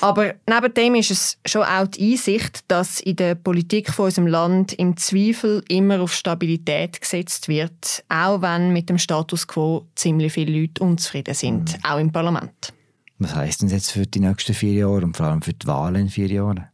Aber 0.00 0.34
neben 0.48 0.74
dem 0.74 0.94
ist 0.94 1.10
es 1.10 1.38
schon 1.46 1.62
auch 1.62 1.86
die 1.86 2.12
Einsicht, 2.12 2.64
dass 2.68 3.00
in 3.00 3.16
der 3.16 3.34
Politik 3.34 3.92
von 3.92 4.06
unserem 4.06 4.26
Land 4.26 4.72
im 4.74 4.96
Zweifel 4.96 5.62
immer 5.68 6.00
auf 6.00 6.14
Stabilität 6.14 7.00
gesetzt 7.00 7.48
wird, 7.48 8.04
auch 8.08 8.40
wenn 8.42 8.72
mit 8.72 8.88
dem 8.88 8.98
Status 8.98 9.46
quo 9.46 9.86
ziemlich 9.94 10.32
viele 10.32 10.60
Leute 10.60 10.82
unzufrieden 10.82 11.34
sind, 11.34 11.72
mhm. 11.72 11.84
auch 11.84 11.98
im 11.98 12.12
Parlament. 12.12 12.72
Was 13.18 13.34
heißt 13.34 13.62
das 13.62 13.72
jetzt 13.72 13.90
für 13.92 14.06
die 14.06 14.20
nächsten 14.20 14.54
vier 14.54 14.72
Jahre 14.72 15.04
und 15.04 15.16
vor 15.16 15.26
allem 15.26 15.42
für 15.42 15.52
die 15.52 15.66
Wahlen 15.66 16.02
in 16.02 16.08
vier 16.08 16.28
Jahren? 16.28 16.69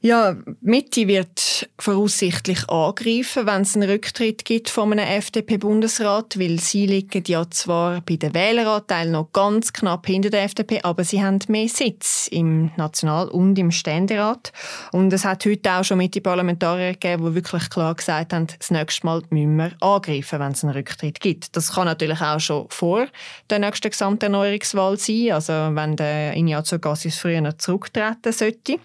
Ja, 0.00 0.36
Mitte 0.60 1.08
wird 1.08 1.68
voraussichtlich 1.76 2.68
angreifen, 2.68 3.46
wenn 3.48 3.62
es 3.62 3.74
einen 3.74 3.90
Rücktritt 3.90 4.44
gibt 4.44 4.70
von 4.70 4.92
einem 4.92 5.04
FDP-Bundesrat, 5.04 6.38
weil 6.38 6.60
sie 6.60 6.86
liegen 6.86 7.24
ja 7.26 7.50
zwar 7.50 8.00
bei 8.02 8.14
den 8.14 8.32
Wähleranteilen 8.32 9.10
noch 9.10 9.32
ganz 9.32 9.72
knapp 9.72 10.06
hinter 10.06 10.30
der 10.30 10.44
FDP, 10.44 10.82
aber 10.82 11.02
sie 11.02 11.20
haben 11.20 11.40
mehr 11.48 11.68
Sitz 11.68 12.28
im 12.30 12.70
National- 12.76 13.26
und 13.26 13.58
im 13.58 13.72
Ständerat. 13.72 14.52
Und 14.92 15.12
es 15.12 15.24
hat 15.24 15.44
heute 15.46 15.72
auch 15.72 15.82
schon 15.82 15.98
Mitte-Parlamentarier 15.98 16.92
gegeben, 16.92 17.24
die 17.24 17.34
wirklich 17.34 17.68
klar 17.68 17.96
gesagt 17.96 18.32
haben, 18.32 18.46
das 18.56 18.70
nächste 18.70 19.04
Mal 19.04 19.22
müssen 19.30 19.56
wir 19.56 19.72
angreifen, 19.80 20.38
wenn 20.38 20.52
es 20.52 20.62
einen 20.62 20.74
Rücktritt 20.74 21.18
gibt. 21.18 21.56
Das 21.56 21.72
kann 21.72 21.86
natürlich 21.86 22.20
auch 22.20 22.38
schon 22.38 22.66
vor 22.68 23.08
der 23.50 23.58
nächsten 23.58 23.90
Gesamterneuerungswahl 23.90 24.96
sein, 24.96 25.32
also 25.32 25.52
wenn 25.52 25.96
der 25.96 26.36
Ignazio 26.36 26.78
Gassis 26.78 27.18
früher 27.18 27.58
zurücktreten 27.58 28.32
sollte. 28.32 28.78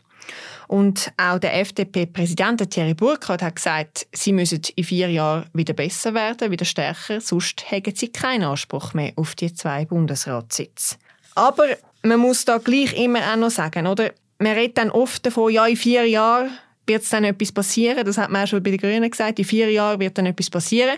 Und 0.68 1.12
auch 1.18 1.40
der 1.40 1.60
FDP-Präsident 1.60 2.70
Thierry 2.70 2.94
Burkhardt 2.94 3.42
hat 3.42 3.58
gesagt, 3.58 4.08
sie 4.12 4.34
müssen 4.34 4.62
in 4.76 4.84
vier 4.84 5.10
Jahren 5.10 5.46
wieder 5.54 5.74
besser 5.74 6.14
werden, 6.14 6.52
wieder 6.52 6.66
stärker, 6.66 7.22
sonst 7.22 7.70
haben 7.70 7.96
sie 7.96 8.10
keinen 8.10 8.44
Anspruch 8.44 8.94
mehr 8.94 9.14
auf 9.16 9.36
die 9.36 9.54
zwei 9.54 9.86
Bundesratssitze. 9.86 10.96
Aber 11.36 11.66
man 12.04 12.20
muss 12.20 12.46
da 12.46 12.58
gleich 12.58 12.94
immer 12.94 13.20
auch 13.32 13.38
noch 13.38 13.52
sagen, 13.52 13.88
oder? 13.88 14.12
Man 14.40 14.54
redet 14.54 14.78
dann 14.78 14.92
oft 14.92 15.26
davon, 15.26 15.52
ja, 15.54 15.66
in 15.66 15.78
vier 15.78 16.06
Jahren 16.06 16.52
wird 16.86 17.12
dann 17.12 17.24
etwas 17.24 17.52
passieren. 17.52 18.06
Das 18.06 18.18
hat 18.18 18.30
man 18.30 18.44
auch 18.44 18.48
schon 18.48 18.62
bei 18.62 18.72
den 18.72 18.80
Grünen 18.80 19.10
gesagt. 19.10 19.40
In 19.40 19.46
vier 19.46 19.72
Jahren 19.72 20.00
wird 20.00 20.18
dann 20.18 20.26
etwas 20.26 20.50
passieren. 20.50 20.98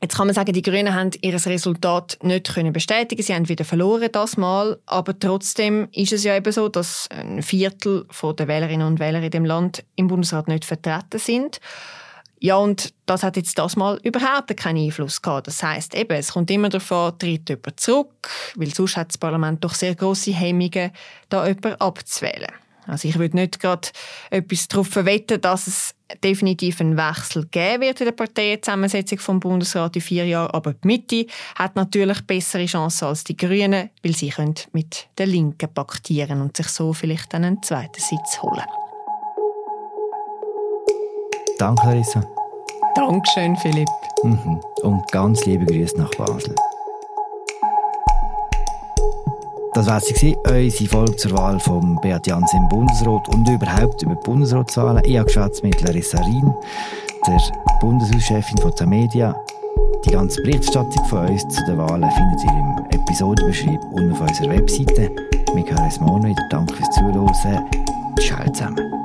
Jetzt 0.00 0.16
kann 0.16 0.26
man 0.26 0.34
sagen, 0.34 0.52
die 0.52 0.62
Grünen 0.62 0.94
haben 0.94 1.10
ihr 1.20 1.34
Resultat 1.34 2.18
nicht 2.22 2.52
können 2.54 2.72
bestätigen. 2.72 3.22
Sie 3.22 3.34
haben 3.34 3.48
wieder 3.48 3.64
verloren 3.64 4.08
das 4.12 4.36
Mal. 4.36 4.78
Aber 4.86 5.18
trotzdem 5.18 5.88
ist 5.92 6.12
es 6.12 6.24
ja 6.24 6.36
eben 6.36 6.52
so, 6.52 6.68
dass 6.68 7.08
ein 7.10 7.42
Viertel 7.42 8.06
der 8.38 8.48
Wählerinnen 8.48 8.86
und 8.86 8.98
Wähler 8.98 9.22
in 9.22 9.30
dem 9.30 9.44
Land 9.44 9.84
im 9.96 10.08
Bundesrat 10.08 10.48
nicht 10.48 10.64
vertreten 10.64 11.18
sind. 11.18 11.60
Ja, 12.38 12.56
und 12.56 12.92
das 13.06 13.22
hat 13.22 13.36
jetzt 13.36 13.58
das 13.58 13.76
Mal 13.76 13.98
überhaupt 14.02 14.54
keinen 14.56 14.84
Einfluss 14.84 15.22
gehabt. 15.22 15.46
Das 15.46 15.62
heißt 15.62 15.94
eben, 15.94 16.12
es 16.12 16.32
kommt 16.32 16.50
immer 16.50 16.68
davon, 16.68 17.18
tritt 17.18 17.48
jemand 17.48 17.80
zurück, 17.80 18.28
weil 18.56 18.74
sonst 18.74 18.96
hat 18.96 19.08
das 19.08 19.18
Parlament 19.18 19.64
doch 19.64 19.74
sehr 19.74 19.94
große 19.94 20.32
Hemmungen, 20.32 20.92
da 21.30 21.46
jemanden 21.46 21.80
abzuwählen. 21.80 22.52
Also 22.86 23.08
ich 23.08 23.18
würde 23.18 23.36
nicht 23.36 23.60
gerade 23.60 23.88
etwas 24.30 24.68
darauf 24.68 24.94
wetten, 24.96 25.40
dass 25.40 25.66
es 25.66 25.94
definitiv 26.22 26.80
einen 26.80 26.96
Wechsel 26.96 27.46
geben 27.46 27.82
wird 27.82 28.00
in 28.00 28.06
der 28.06 28.12
Parteienzusammensetzung 28.12 29.18
vom 29.18 29.40
Bundesrat 29.40 29.96
in 29.96 30.02
vier 30.02 30.26
Jahren. 30.26 30.52
Aber 30.52 30.72
die 30.72 30.86
Mitte 30.86 31.26
hat 31.56 31.74
natürlich 31.74 32.20
bessere 32.26 32.66
Chancen 32.66 33.08
als 33.08 33.24
die 33.24 33.36
Grünen, 33.36 33.90
weil 34.02 34.14
sie 34.14 34.30
können 34.30 34.54
mit 34.72 35.08
der 35.18 35.26
Linken 35.26 35.72
paktieren 35.72 36.40
und 36.40 36.56
sich 36.56 36.68
so 36.68 36.92
vielleicht 36.92 37.34
einen 37.34 37.62
zweiten 37.62 38.00
Sitz 38.00 38.40
holen. 38.40 38.64
Danke, 41.58 41.86
Larissa. 41.86 42.22
Dankeschön, 42.94 43.56
Philipp. 43.56 43.88
Mhm. 44.22 44.60
Und 44.82 45.10
ganz 45.10 45.44
liebe 45.44 45.66
Grüße 45.66 45.98
nach 45.98 46.10
Basel. 46.12 46.54
Das 49.76 49.86
war 49.88 50.00
sie, 50.00 50.34
unsere 50.46 50.88
Folge 50.88 51.16
zur 51.16 51.32
Wahl 51.32 51.60
von 51.60 51.96
Beat 52.00 52.26
Jans 52.26 52.50
im 52.54 52.66
Bundesrat 52.70 53.28
und 53.28 53.46
überhaupt 53.46 54.00
über 54.00 54.14
die 54.14 54.24
Bundesratswahlen. 54.24 55.02
Ich 55.04 55.18
habe 55.18 55.28
mit 55.62 55.82
Larissa 55.82 56.18
Rien, 56.22 56.54
der 57.26 57.38
Bundeshauschefin 57.82 58.56
von 58.56 58.88
Media. 58.88 59.36
Die 60.06 60.12
ganze 60.12 60.40
Berichterstattung 60.40 61.04
von 61.04 61.28
uns 61.28 61.46
zu 61.48 61.62
den 61.66 61.76
Wahlen 61.76 62.10
findet 62.10 62.44
ihr 62.44 62.52
im 62.52 63.00
Episodenbeschrieb 63.02 63.80
und 63.92 64.12
auf 64.12 64.20
unserer 64.22 64.48
Webseite. 64.48 65.10
Wir 65.54 65.64
hören 65.66 65.84
uns 65.84 66.00
morgen 66.00 66.24
wieder. 66.24 66.42
Danke 66.48 66.72
fürs 66.72 66.90
Zuhören. 66.92 67.34
Ciao 68.18 68.50
zusammen. 68.54 68.95